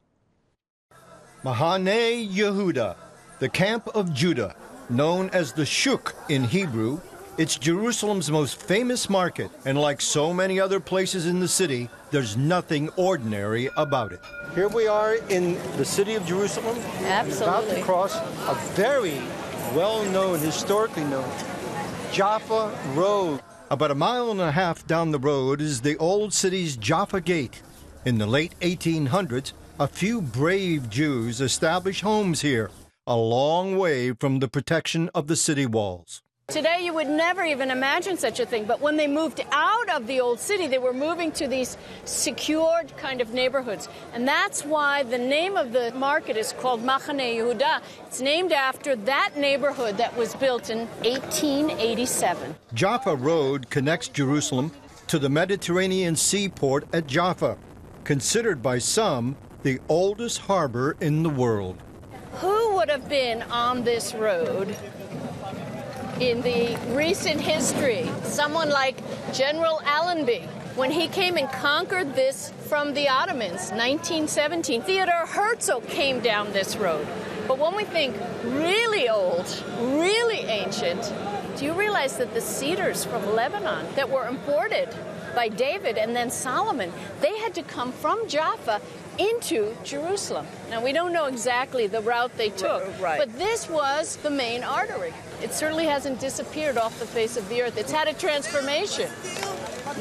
Mahane 1.45 2.27
Yehuda, 2.27 2.97
the 3.39 3.51
camp 3.51 3.87
of 3.89 4.15
Judah, 4.15 4.57
known 4.89 5.29
as 5.35 5.53
the 5.53 5.67
Shuk 5.67 6.15
in 6.31 6.43
Hebrew, 6.43 7.03
it's 7.38 7.57
Jerusalem's 7.57 8.33
most 8.33 8.61
famous 8.61 9.09
market, 9.09 9.48
and 9.64 9.81
like 9.81 10.01
so 10.01 10.35
many 10.35 10.59
other 10.59 10.81
places 10.81 11.27
in 11.27 11.38
the 11.38 11.46
city, 11.46 11.88
there's 12.11 12.37
nothing 12.37 12.88
ordinary 12.96 13.70
about 13.77 14.11
it. 14.11 14.20
Here 14.57 14.66
we 14.66 14.88
are 14.88 15.14
in 15.29 15.55
the 15.77 15.85
city 15.85 16.16
of 16.16 16.27
Jerusalem. 16.27 16.77
Absolutely. 17.05 17.46
About 17.46 17.77
to 17.77 17.83
cross 17.83 18.16
a 18.16 18.55
very 18.74 19.18
well 19.72 20.05
known, 20.07 20.40
historically 20.40 21.05
known, 21.05 21.31
Jaffa 22.11 22.77
Road. 22.94 23.40
About 23.70 23.92
a 23.92 23.94
mile 23.94 24.33
and 24.33 24.40
a 24.40 24.51
half 24.51 24.85
down 24.88 25.12
the 25.12 25.20
road 25.20 25.61
is 25.61 25.83
the 25.83 25.96
old 25.98 26.35
city's 26.35 26.77
Jaffa 26.77 27.20
Gate. 27.20 27.62
In 28.05 28.18
the 28.18 28.27
late 28.27 28.55
1800s, 28.62 29.53
a 29.79 29.87
few 29.87 30.20
brave 30.20 30.90
Jews 30.90 31.40
established 31.40 32.01
homes 32.01 32.40
here, 32.40 32.70
a 33.07 33.14
long 33.16 33.79
way 33.79 34.12
from 34.12 34.40
the 34.40 34.48
protection 34.48 35.09
of 35.14 35.29
the 35.29 35.37
city 35.37 35.66
walls. 35.66 36.22
Today, 36.51 36.79
you 36.81 36.95
would 36.95 37.11
never 37.11 37.45
even 37.45 37.71
imagine 37.71 38.17
such 38.17 38.41
a 38.41 38.47
thing, 38.47 38.65
but 38.65 38.81
when 38.81 38.97
they 38.97 39.07
moved 39.07 39.45
out 39.53 39.91
of 39.91 40.07
the 40.07 40.19
old 40.19 40.41
city, 40.41 40.67
they 40.67 40.79
were 40.79 40.95
moving 40.95 41.31
to 41.33 41.47
these 41.47 41.77
secured 42.07 42.97
kind 42.97 43.21
of 43.21 43.35
neighborhoods. 43.35 43.87
And 44.15 44.27
that's 44.27 44.65
why 44.65 45.03
the 45.03 45.19
name 45.19 45.59
of 45.59 45.75
the 45.75 45.93
market 45.93 46.39
is 46.39 46.55
called 46.55 46.83
Machane 46.83 47.37
Yehuda. 47.37 47.83
It's 48.07 48.23
named 48.23 48.53
after 48.53 48.97
that 48.97 49.37
neighborhood 49.37 49.99
that 49.99 50.17
was 50.17 50.35
built 50.37 50.71
in 50.71 50.89
1887. 51.05 52.57
Jaffa 52.73 53.15
Road 53.15 53.69
connects 53.69 54.09
Jerusalem 54.09 54.73
to 55.09 55.19
the 55.19 55.29
Mediterranean 55.29 56.17
seaport 56.17 56.89
at 56.95 57.07
Jaffa, 57.07 57.59
considered 58.05 58.63
by 58.63 58.79
some 58.79 59.37
the 59.65 59.81
oldest 59.91 60.39
harbor 60.39 60.97
in 61.03 61.23
the 61.23 61.29
world. 61.29 61.77
Who 62.41 62.75
would 62.75 62.89
have 62.89 63.07
been 63.07 63.43
on 63.43 63.85
this 63.85 64.15
road 64.15 64.75
in 66.21 66.43
the 66.43 66.77
recent 66.97 67.41
history. 67.41 68.11
Someone 68.25 68.71
like 68.71 68.97
General 69.33 69.81
Allenby, 69.85 70.41
when 70.75 70.91
he 70.91 71.07
came 71.09 71.37
and 71.37 71.49
conquered 71.51 72.15
this 72.15 72.53
from 72.67 72.93
the 72.95 73.09
Ottomans, 73.09 73.71
1917. 73.71 74.83
Theodore 74.83 75.27
Herzl 75.27 75.81
came 75.89 76.21
down 76.21 76.53
this 76.53 76.77
road. 76.77 77.07
But 77.47 77.59
when 77.59 77.75
we 77.77 77.85
think 77.85 78.17
really 78.45 79.09
old, 79.09 79.47
really 79.79 80.41
ancient, 80.41 81.13
do 81.57 81.65
you 81.65 81.73
realize 81.73 82.17
that 82.19 82.35
the 82.35 82.41
cedars 82.41 83.05
from 83.05 83.35
Lebanon 83.35 83.87
that 83.95 84.11
were 84.11 84.27
imported 84.27 84.89
by 85.35 85.49
David 85.49 85.99
and 85.99 86.14
then 86.14 86.31
Solomon, 86.31 86.93
they 87.21 87.37
had 87.38 87.55
to 87.55 87.62
come 87.62 87.93
from 87.93 88.29
Jaffa 88.29 88.81
into 89.19 89.77
Jerusalem. 89.85 90.47
Now, 90.71 90.83
we 90.83 90.93
don't 90.93 91.12
know 91.12 91.27
exactly 91.27 91.87
the 91.87 92.01
route 92.01 92.37
they 92.37 92.51
took, 92.51 92.85
right. 93.01 93.19
but 93.19 93.37
this 93.37 93.69
was 93.69 94.17
the 94.17 94.31
main 94.31 94.62
artery. 94.62 95.12
It 95.43 95.53
certainly 95.53 95.87
hasn't 95.87 96.21
disappeared 96.21 96.79
off 96.79 96.99
the 96.99 97.07
face 97.07 97.37
of 97.37 97.49
the 97.49 97.62
earth. 97.62 97.77
It's 97.77 97.93
had 97.93 98.09
a 98.09 98.12
transformation. 98.12 99.11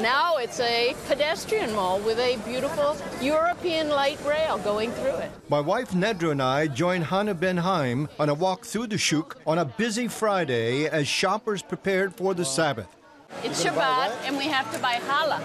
Now 0.00 0.36
it's 0.36 0.60
a 0.60 0.94
pedestrian 1.08 1.74
mall 1.74 1.98
with 1.98 2.20
a 2.20 2.36
beautiful 2.44 2.96
European 3.20 3.88
light 3.88 4.24
rail 4.24 4.58
going 4.58 4.92
through 4.92 5.16
it. 5.16 5.30
My 5.48 5.58
wife 5.58 5.90
Nedra 5.90 6.30
and 6.30 6.42
I 6.42 6.68
joined 6.68 7.04
Hannah 7.04 7.34
Ben 7.34 7.56
Haim 7.56 8.08
on 8.16 8.28
a 8.28 8.34
walk 8.34 8.64
through 8.64 8.88
the 8.88 8.98
Shuk 8.98 9.38
on 9.44 9.58
a 9.58 9.64
busy 9.64 10.06
Friday 10.06 10.86
as 10.86 11.08
shoppers 11.08 11.62
prepared 11.62 12.14
for 12.14 12.32
the 12.32 12.44
Sabbath. 12.44 12.97
It's 13.44 13.64
Shabbat, 13.64 14.26
and 14.26 14.36
we 14.36 14.46
have 14.48 14.70
to 14.72 14.80
buy 14.80 14.96
challah. 14.96 15.40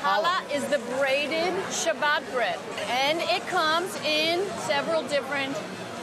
Challah 0.00 0.54
is 0.54 0.64
the 0.68 0.78
braided 0.96 1.52
Shabbat 1.68 2.32
bread, 2.32 2.58
and 2.88 3.20
it 3.20 3.46
comes 3.48 3.94
in 3.96 4.48
several 4.66 5.02
different 5.02 5.54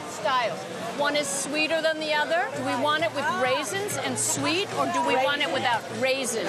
styles. 0.08 0.58
One 0.98 1.16
is 1.16 1.26
sweeter 1.26 1.82
than 1.82 1.98
the 1.98 2.14
other. 2.14 2.46
Do 2.56 2.62
we 2.64 2.80
want 2.80 3.02
it 3.02 3.12
with 3.14 3.24
raisins 3.42 3.96
and 3.96 4.16
sweet, 4.16 4.72
or 4.78 4.86
do 4.92 5.04
we 5.04 5.16
want 5.16 5.42
it 5.42 5.52
without 5.52 5.82
raisins? 6.00 6.48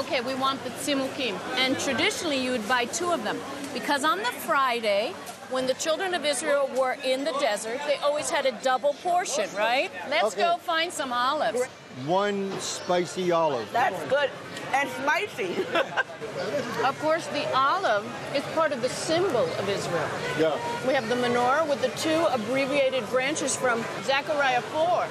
Okay, 0.00 0.20
we 0.22 0.34
want 0.34 0.64
the 0.64 0.70
tzimukim. 0.70 1.38
And 1.56 1.78
traditionally, 1.78 2.42
you 2.42 2.50
would 2.52 2.66
buy 2.66 2.86
two 2.86 3.10
of 3.12 3.22
them 3.24 3.38
because 3.74 4.04
on 4.04 4.18
the 4.18 4.32
Friday, 4.48 5.12
when 5.52 5.66
the 5.66 5.74
children 5.74 6.14
of 6.14 6.24
Israel 6.24 6.68
were 6.76 6.96
in 7.04 7.24
the 7.24 7.32
desert, 7.38 7.78
they 7.86 7.96
always 7.96 8.30
had 8.30 8.46
a 8.46 8.52
double 8.62 8.94
portion, 9.02 9.48
right? 9.56 9.90
Let's 10.08 10.32
okay. 10.32 10.42
go 10.42 10.56
find 10.56 10.92
some 10.92 11.12
olives. 11.12 11.62
One 12.06 12.50
spicy 12.58 13.30
olive. 13.30 13.70
That's 13.72 14.02
good 14.08 14.30
and 14.72 14.88
spicy. 14.90 15.54
of 16.84 16.98
course, 17.00 17.26
the 17.28 17.46
olive 17.54 18.04
is 18.34 18.42
part 18.54 18.72
of 18.72 18.82
the 18.82 18.88
symbol 18.88 19.44
of 19.44 19.68
Israel. 19.68 20.08
Yeah. 20.38 20.86
We 20.86 20.94
have 20.94 21.08
the 21.08 21.14
menorah 21.14 21.68
with 21.68 21.82
the 21.82 21.90
two 22.00 22.24
abbreviated 22.32 23.08
branches 23.10 23.54
from 23.54 23.84
Zechariah 24.04 24.62
4. 24.62 25.06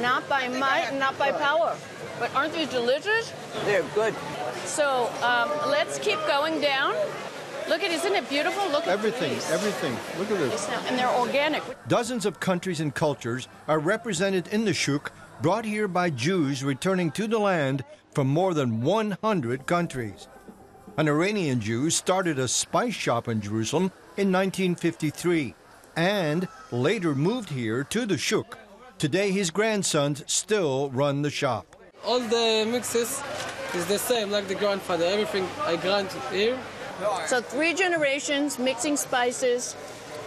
Not 0.00 0.28
by 0.28 0.48
might, 0.48 0.92
not 0.94 1.16
by 1.18 1.30
power. 1.30 1.76
But 2.18 2.34
aren't 2.34 2.52
these 2.52 2.68
delicious? 2.68 3.32
They're 3.64 3.84
good. 3.94 4.14
So 4.64 5.10
um, 5.22 5.50
let's 5.70 5.98
keep 5.98 6.18
going 6.26 6.60
down. 6.60 6.94
Look 7.66 7.82
at, 7.82 7.90
isn't 7.90 8.14
it 8.14 8.28
beautiful? 8.28 8.68
Look 8.70 8.86
at 8.86 8.90
everything, 8.90 9.32
everything. 9.50 9.96
Look 10.18 10.30
at 10.30 10.38
this. 10.38 10.68
And 10.86 10.98
they're 10.98 11.08
organic. 11.08 11.62
Dozens 11.88 12.26
of 12.26 12.38
countries 12.38 12.80
and 12.80 12.94
cultures 12.94 13.48
are 13.68 13.78
represented 13.78 14.48
in 14.48 14.66
the 14.66 14.74
shuk, 14.74 15.12
brought 15.40 15.64
here 15.64 15.88
by 15.88 16.10
Jews 16.10 16.62
returning 16.62 17.10
to 17.12 17.26
the 17.26 17.38
land 17.38 17.82
from 18.12 18.28
more 18.28 18.52
than 18.52 18.82
100 18.82 19.66
countries. 19.66 20.28
An 20.98 21.08
Iranian 21.08 21.58
Jew 21.58 21.88
started 21.88 22.38
a 22.38 22.48
spice 22.48 22.94
shop 22.94 23.28
in 23.28 23.40
Jerusalem 23.40 23.84
in 24.16 24.30
1953 24.30 25.54
and 25.96 26.46
later 26.70 27.14
moved 27.14 27.48
here 27.48 27.82
to 27.84 28.04
the 28.04 28.18
shuk. 28.18 28.58
Today, 28.98 29.30
his 29.30 29.50
grandsons 29.50 30.22
still 30.26 30.90
run 30.90 31.22
the 31.22 31.30
shop. 31.30 31.76
All 32.04 32.20
the 32.20 32.68
mixes 32.70 33.22
is 33.74 33.86
the 33.86 33.98
same, 33.98 34.30
like 34.30 34.48
the 34.48 34.54
grandfather. 34.54 35.04
Everything 35.04 35.48
I 35.62 35.76
grind 35.76 36.10
here 36.30 36.58
so, 37.26 37.40
three 37.40 37.74
generations 37.74 38.58
mixing 38.58 38.96
spices 38.96 39.76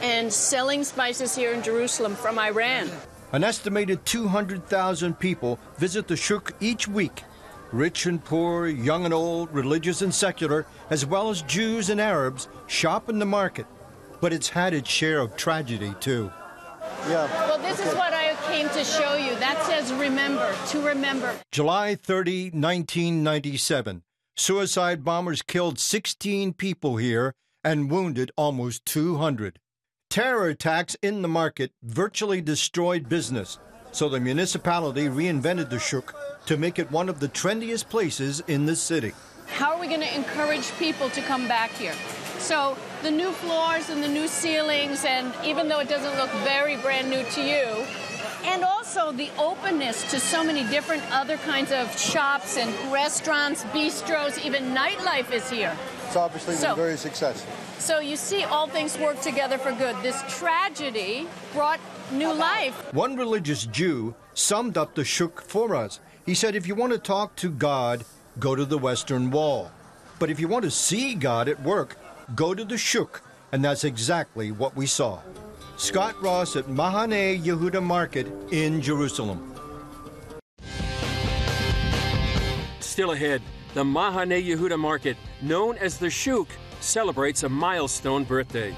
and 0.01 0.31
selling 0.31 0.83
spices 0.83 1.35
here 1.35 1.53
in 1.53 1.63
Jerusalem 1.63 2.15
from 2.15 2.37
Iran. 2.37 2.89
An 3.33 3.43
estimated 3.43 4.05
200,000 4.05 5.19
people 5.19 5.59
visit 5.77 6.07
the 6.07 6.15
Shuk 6.15 6.53
each 6.59 6.87
week. 6.87 7.23
Rich 7.71 8.05
and 8.05 8.23
poor, 8.23 8.67
young 8.67 9.03
and 9.03 9.13
old, 9.13 9.53
religious 9.53 10.01
and 10.01 10.13
secular, 10.13 10.65
as 10.89 11.05
well 11.05 11.29
as 11.29 11.41
Jews 11.41 11.89
and 11.89 11.99
Arabs, 11.99 12.47
shop 12.67 13.09
in 13.09 13.19
the 13.19 13.25
market. 13.25 13.65
But 14.21 14.31
it's 14.31 14.47
had 14.47 14.73
its 14.73 14.89
share 14.89 15.19
of 15.19 15.35
tragedy, 15.35 15.93
too. 15.99 16.31
Yeah. 17.09 17.27
Well, 17.47 17.57
this 17.59 17.79
okay. 17.79 17.89
is 17.89 17.95
what 17.95 18.13
I 18.13 18.35
came 18.47 18.69
to 18.69 18.83
show 18.83 19.15
you. 19.15 19.35
That 19.35 19.61
says 19.63 19.91
remember, 19.93 20.55
to 20.67 20.81
remember. 20.81 21.33
July 21.51 21.95
30, 21.95 22.51
1997. 22.51 24.03
Suicide 24.39 25.03
bombers 25.03 25.41
killed 25.41 25.79
16 25.79 26.53
people 26.53 26.97
here 26.97 27.33
and 27.63 27.89
wounded 27.89 28.31
almost 28.37 28.85
200. 28.85 29.57
Terror 30.11 30.49
attacks 30.49 30.95
in 31.01 31.23
the 31.23 31.27
market 31.27 31.71
virtually 31.81 32.39
destroyed 32.39 33.09
business, 33.09 33.57
so 33.91 34.07
the 34.07 34.19
municipality 34.19 35.07
reinvented 35.07 35.71
the 35.71 35.79
shuk 35.79 36.15
to 36.45 36.55
make 36.55 36.77
it 36.77 36.91
one 36.91 37.09
of 37.09 37.19
the 37.19 37.27
trendiest 37.27 37.89
places 37.89 38.43
in 38.47 38.67
the 38.67 38.75
city. 38.75 39.11
How 39.47 39.73
are 39.73 39.79
we 39.79 39.87
going 39.87 40.01
to 40.01 40.15
encourage 40.15 40.71
people 40.77 41.09
to 41.09 41.21
come 41.21 41.47
back 41.47 41.71
here? 41.71 41.95
So, 42.37 42.77
the 43.01 43.09
new 43.09 43.31
floors 43.31 43.89
and 43.89 44.03
the 44.03 44.07
new 44.07 44.27
ceilings, 44.27 45.03
and 45.03 45.33
even 45.43 45.67
though 45.67 45.79
it 45.79 45.89
doesn't 45.89 46.15
look 46.15 46.29
very 46.45 46.77
brand 46.77 47.09
new 47.09 47.23
to 47.23 47.41
you, 47.41 47.87
and 48.47 48.63
also 48.63 49.11
the 49.11 49.29
openness 49.37 50.09
to 50.09 50.19
so 50.19 50.43
many 50.43 50.63
different 50.69 51.03
other 51.11 51.37
kinds 51.37 51.71
of 51.71 51.97
shops 51.99 52.57
and 52.57 52.73
restaurants, 52.91 53.63
bistros, 53.65 54.43
even 54.43 54.73
nightlife 54.73 55.31
is 55.31 55.49
here. 55.49 55.75
It's 56.05 56.15
obviously 56.15 56.55
so, 56.55 56.69
been 56.69 56.77
very 56.77 56.97
successful. 56.97 57.51
So 57.77 57.99
you 57.99 58.15
see, 58.15 58.43
all 58.45 58.67
things 58.67 58.97
work 58.97 59.19
together 59.21 59.57
for 59.57 59.73
good. 59.73 59.95
This 60.01 60.21
tragedy 60.39 61.27
brought 61.53 61.79
new 62.11 62.33
life. 62.33 62.93
One 62.93 63.17
religious 63.17 63.65
Jew 63.65 64.15
summed 64.33 64.77
up 64.77 64.95
the 64.95 65.03
shuk 65.03 65.41
for 65.41 65.75
us. 65.75 65.99
He 66.25 66.33
said, 66.33 66.55
if 66.55 66.67
you 66.67 66.75
want 66.75 66.93
to 66.93 66.99
talk 66.99 67.35
to 67.37 67.49
God, 67.49 68.05
go 68.39 68.55
to 68.55 68.65
the 68.65 68.77
Western 68.77 69.29
Wall. 69.29 69.71
But 70.19 70.29
if 70.29 70.39
you 70.39 70.47
want 70.47 70.63
to 70.63 70.71
see 70.71 71.15
God 71.15 71.49
at 71.49 71.61
work, 71.61 71.97
go 72.35 72.53
to 72.53 72.63
the 72.63 72.77
shuk. 72.77 73.21
And 73.51 73.63
that's 73.63 73.83
exactly 73.83 74.51
what 74.51 74.75
we 74.75 74.85
saw. 74.85 75.19
Scott 75.77 76.19
Ross 76.19 76.55
at 76.55 76.65
Mahane 76.65 77.39
Yehuda 77.39 77.83
Market 77.83 78.25
in 78.51 78.81
Jerusalem. 78.81 79.53
Still 82.79 83.11
ahead, 83.11 83.43
the 83.75 83.83
Mahane 83.83 84.43
Yehuda 84.43 84.79
Market, 84.79 85.17
known 85.43 85.77
as 85.77 85.99
the 85.99 86.09
Shuk, 86.09 86.47
celebrates 86.79 87.43
a 87.43 87.49
milestone 87.49 88.23
birthday. 88.23 88.73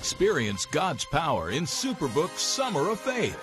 Experience 0.00 0.64
God's 0.64 1.04
power 1.04 1.50
in 1.50 1.64
Superbook 1.64 2.30
Summer 2.38 2.88
of 2.88 2.98
Faith. 2.98 3.38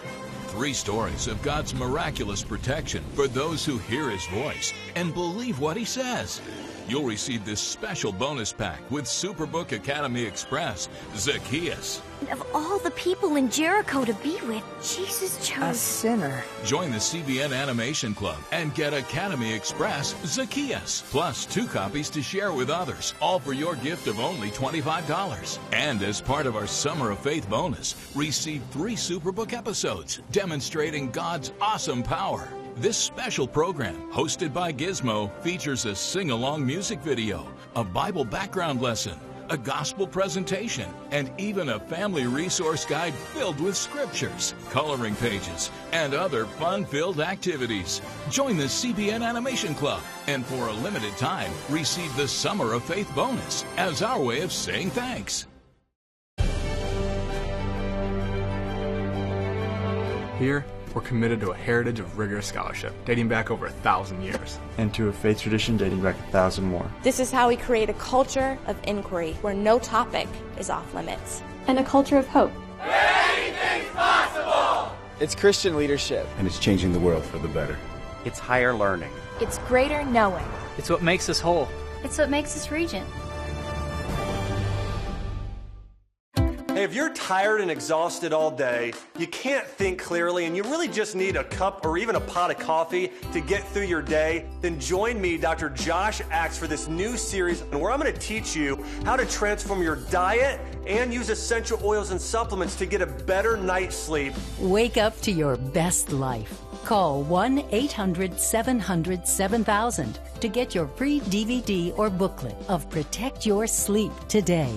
Three 0.48 0.74
stories 0.74 1.28
of 1.28 1.40
God's 1.44 1.76
miraculous 1.76 2.44
protection 2.44 3.04
for 3.14 3.28
those 3.28 3.64
who 3.64 3.78
hear 3.78 4.10
His 4.10 4.26
voice 4.26 4.74
and 4.96 5.14
believe 5.14 5.60
what 5.60 5.78
He 5.78 5.86
says. 5.86 6.42
You'll 6.88 7.04
receive 7.04 7.44
this 7.44 7.60
special 7.60 8.14
bonus 8.14 8.54
pack 8.54 8.80
with 8.90 9.04
Superbook 9.06 9.74
Academy 9.74 10.24
Express, 10.24 10.88
Zacchaeus. 11.16 12.02
Of 12.32 12.42
all 12.56 12.80
the 12.80 12.92
people 12.92 13.36
in 13.36 13.50
Jericho 13.50 14.06
to 14.06 14.14
be 14.16 14.40
with, 14.48 14.64
Jesus 14.82 15.46
chose 15.46 15.64
a 15.64 15.74
sinner. 15.74 16.44
Join 16.64 16.92
the 16.92 16.98
CBN 16.98 17.54
Animation 17.54 18.16
Club 18.16 18.38
and 18.54 18.74
get 18.74 18.94
Academy 18.94 19.54
Express 19.54 20.16
Zacchaeus, 20.26 21.04
plus 21.10 21.46
two 21.46 21.68
copies 21.68 22.10
to 22.12 22.22
share 22.22 22.54
with 22.54 22.70
others, 22.70 23.14
all 23.22 23.40
for 23.40 23.52
your 23.52 23.76
gift 23.76 24.08
of 24.08 24.22
only 24.22 24.50
$25. 24.52 25.60
And 25.74 26.02
as 26.02 26.22
part 26.22 26.46
of 26.46 26.56
our 26.56 26.68
Summer 26.68 27.12
of 27.12 27.20
Faith 27.20 27.50
bonus, 27.50 27.96
receive 28.16 28.64
three 28.72 28.96
Superbook 28.96 29.52
episodes 29.52 30.22
demonstrating 30.32 31.12
God's 31.12 31.52
awesome 31.60 32.02
power. 32.02 32.48
This 32.80 32.96
special 32.96 33.48
program, 33.48 33.96
hosted 34.12 34.54
by 34.54 34.72
Gizmo, 34.72 35.32
features 35.42 35.86
a 35.86 35.96
sing 35.96 36.30
along 36.30 36.64
music 36.64 37.00
video, 37.00 37.52
a 37.76 37.84
Bible 37.84 38.24
background 38.24 38.84
lesson, 38.84 39.18
a 39.50 39.58
gospel 39.58 40.06
presentation, 40.06 40.88
and 41.10 41.32
even 41.40 41.70
a 41.70 41.80
family 41.80 42.28
resource 42.28 42.86
guide 42.86 43.16
filled 43.16 43.60
with 43.60 43.76
scriptures, 43.76 44.54
coloring 44.70 45.16
pages, 45.16 45.72
and 45.92 46.14
other 46.14 46.46
fun 46.46 46.86
filled 46.86 47.20
activities. 47.20 48.00
Join 48.30 48.58
the 48.58 48.66
CBN 48.66 49.28
Animation 49.28 49.74
Club 49.74 50.04
and 50.28 50.46
for 50.46 50.68
a 50.68 50.74
limited 50.74 51.18
time 51.18 51.52
receive 51.72 52.16
the 52.16 52.28
Summer 52.28 52.74
of 52.74 52.84
Faith 52.84 53.12
bonus 53.16 53.66
as 53.78 54.04
our 54.04 54.22
way 54.22 54.42
of 54.42 54.52
saying 54.54 54.92
thanks. 54.92 55.48
Here, 60.38 60.64
we're 60.98 61.04
committed 61.04 61.40
to 61.40 61.52
a 61.52 61.56
heritage 61.56 62.00
of 62.00 62.18
rigorous 62.18 62.48
scholarship 62.48 62.92
dating 63.06 63.28
back 63.28 63.52
over 63.52 63.68
a 63.68 63.72
thousand 63.72 64.20
years. 64.24 64.58
And 64.80 64.92
to 64.96 65.10
a 65.10 65.14
faith 65.14 65.40
tradition 65.40 65.78
dating 65.78 66.02
back 66.02 66.18
a 66.18 66.32
thousand 66.32 66.66
more. 66.66 66.90
This 67.04 67.20
is 67.20 67.32
how 67.32 67.50
we 67.50 67.56
create 67.56 67.88
a 67.88 67.94
culture 67.94 68.58
of 68.66 68.76
inquiry 68.82 69.34
where 69.42 69.54
no 69.54 69.78
topic 69.78 70.28
is 70.58 70.72
off 70.72 70.92
limits. 70.96 71.44
And 71.68 71.78
a 71.78 71.84
culture 71.84 72.18
of 72.18 72.26
hope. 72.26 72.52
Anything's 72.82 73.94
possible! 73.94 74.92
It's 75.20 75.36
Christian 75.36 75.78
leadership. 75.78 76.28
And 76.40 76.48
it's 76.48 76.58
changing 76.58 76.94
the 76.94 77.00
world 77.00 77.24
for 77.24 77.38
the 77.38 77.48
better. 77.48 77.78
It's 78.26 78.40
higher 78.40 78.74
learning. 78.74 79.12
It's 79.40 79.60
greater 79.68 80.04
knowing. 80.04 80.46
It's 80.80 80.90
what 80.90 81.04
makes 81.04 81.30
us 81.30 81.40
whole. 81.40 81.68
It's 82.04 82.18
what 82.18 82.32
makes 82.32 82.56
us 82.56 82.72
regent. 82.72 83.08
If 86.88 86.96
you're 86.96 87.14
tired 87.14 87.60
and 87.60 87.70
exhausted 87.70 88.32
all 88.32 88.50
day, 88.50 88.94
you 89.20 89.28
can't 89.28 89.68
think 89.68 90.02
clearly, 90.02 90.46
and 90.46 90.56
you 90.56 90.64
really 90.64 90.88
just 90.88 91.18
need 91.18 91.36
a 91.36 91.44
cup 91.44 91.86
or 91.86 91.98
even 91.98 92.16
a 92.16 92.20
pot 92.22 92.50
of 92.50 92.58
coffee 92.58 93.12
to 93.34 93.42
get 93.42 93.62
through 93.68 93.84
your 93.84 94.02
day, 94.02 94.46
then 94.62 94.80
join 94.80 95.20
me, 95.20 95.36
Dr. 95.36 95.70
Josh 95.70 96.22
Axe, 96.32 96.58
for 96.58 96.66
this 96.66 96.88
new 96.88 97.18
series 97.18 97.62
where 97.64 97.92
I'm 97.92 98.00
going 98.00 98.14
to 98.14 98.18
teach 98.18 98.56
you 98.56 98.82
how 99.04 99.18
to 99.18 99.26
transform 99.26 99.84
your 99.84 99.98
diet 99.98 100.62
and 100.88 101.14
use 101.14 101.30
essential 101.30 101.78
oils 101.84 102.12
and 102.12 102.22
supplements 102.22 102.76
to 102.76 102.86
get 102.86 103.02
a 103.02 103.06
better 103.06 103.58
night's 103.58 103.98
sleep. 103.98 104.34
Wake 104.58 104.96
up 104.96 105.20
to 105.24 105.32
your 105.34 105.58
best 105.58 106.14
life. 106.14 106.62
Call 106.86 107.22
1 107.24 107.66
800 107.70 108.40
700 108.40 109.28
7000 109.28 110.20
to 110.40 110.48
get 110.48 110.74
your 110.74 110.88
free 110.88 111.20
DVD 111.20 111.92
or 112.00 112.10
booklet 112.10 112.56
of 112.70 112.90
Protect 112.90 113.46
Your 113.46 113.68
Sleep 113.68 114.14
today. 114.30 114.74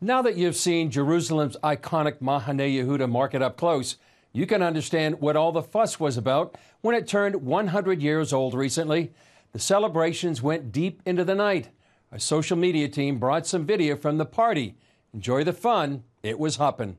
Now 0.00 0.22
that 0.22 0.36
you've 0.36 0.54
seen 0.54 0.92
Jerusalem's 0.92 1.56
iconic 1.56 2.20
Mahane 2.20 2.72
Yehuda 2.72 3.10
market 3.10 3.42
up 3.42 3.56
close, 3.56 3.96
you 4.32 4.46
can 4.46 4.62
understand 4.62 5.20
what 5.20 5.34
all 5.34 5.50
the 5.50 5.60
fuss 5.60 5.98
was 5.98 6.16
about 6.16 6.56
when 6.82 6.94
it 6.94 7.08
turned 7.08 7.42
100 7.42 8.00
years 8.00 8.32
old 8.32 8.54
recently. 8.54 9.12
The 9.50 9.58
celebrations 9.58 10.40
went 10.40 10.70
deep 10.70 11.02
into 11.04 11.24
the 11.24 11.34
night. 11.34 11.70
Our 12.12 12.20
social 12.20 12.56
media 12.56 12.88
team 12.88 13.18
brought 13.18 13.44
some 13.44 13.66
video 13.66 13.96
from 13.96 14.18
the 14.18 14.24
party. 14.24 14.76
Enjoy 15.12 15.42
the 15.42 15.52
fun. 15.52 16.04
It 16.22 16.38
was 16.38 16.58
hoppin'. 16.58 16.96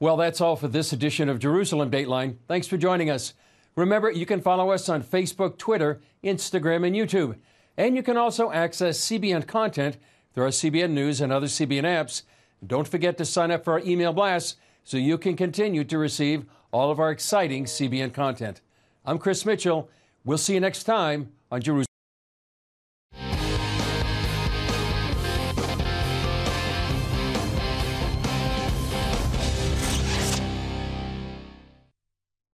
Well, 0.00 0.16
that's 0.16 0.40
all 0.40 0.54
for 0.54 0.68
this 0.68 0.92
edition 0.92 1.28
of 1.28 1.40
Jerusalem 1.40 1.90
Dateline. 1.90 2.36
Thanks 2.46 2.66
for 2.66 2.76
joining 2.76 3.10
us. 3.10 3.34
Remember, 3.74 4.10
you 4.10 4.26
can 4.26 4.40
follow 4.40 4.70
us 4.70 4.88
on 4.88 5.02
Facebook, 5.02 5.58
Twitter, 5.58 6.00
Instagram, 6.22 6.86
and 6.86 6.94
YouTube. 6.94 7.36
And 7.78 7.94
you 7.94 8.02
can 8.02 8.16
also 8.16 8.50
access 8.50 8.98
CBN 8.98 9.46
content 9.46 9.98
through 10.34 10.44
our 10.44 10.50
CBN 10.50 10.90
News 10.90 11.20
and 11.20 11.32
other 11.32 11.46
CBN 11.46 11.84
apps. 11.84 12.22
Don't 12.66 12.88
forget 12.88 13.16
to 13.18 13.24
sign 13.24 13.52
up 13.52 13.64
for 13.64 13.74
our 13.74 13.80
email 13.80 14.12
blast 14.12 14.56
so 14.82 14.96
you 14.96 15.16
can 15.16 15.36
continue 15.36 15.84
to 15.84 15.96
receive 15.96 16.44
all 16.72 16.90
of 16.90 16.98
our 16.98 17.12
exciting 17.12 17.66
CBN 17.66 18.12
content. 18.12 18.60
I'm 19.06 19.18
Chris 19.18 19.46
Mitchell. 19.46 19.88
We'll 20.24 20.38
see 20.38 20.54
you 20.54 20.60
next 20.60 20.84
time 20.84 21.30
on 21.52 21.62
Jerusalem. 21.62 21.97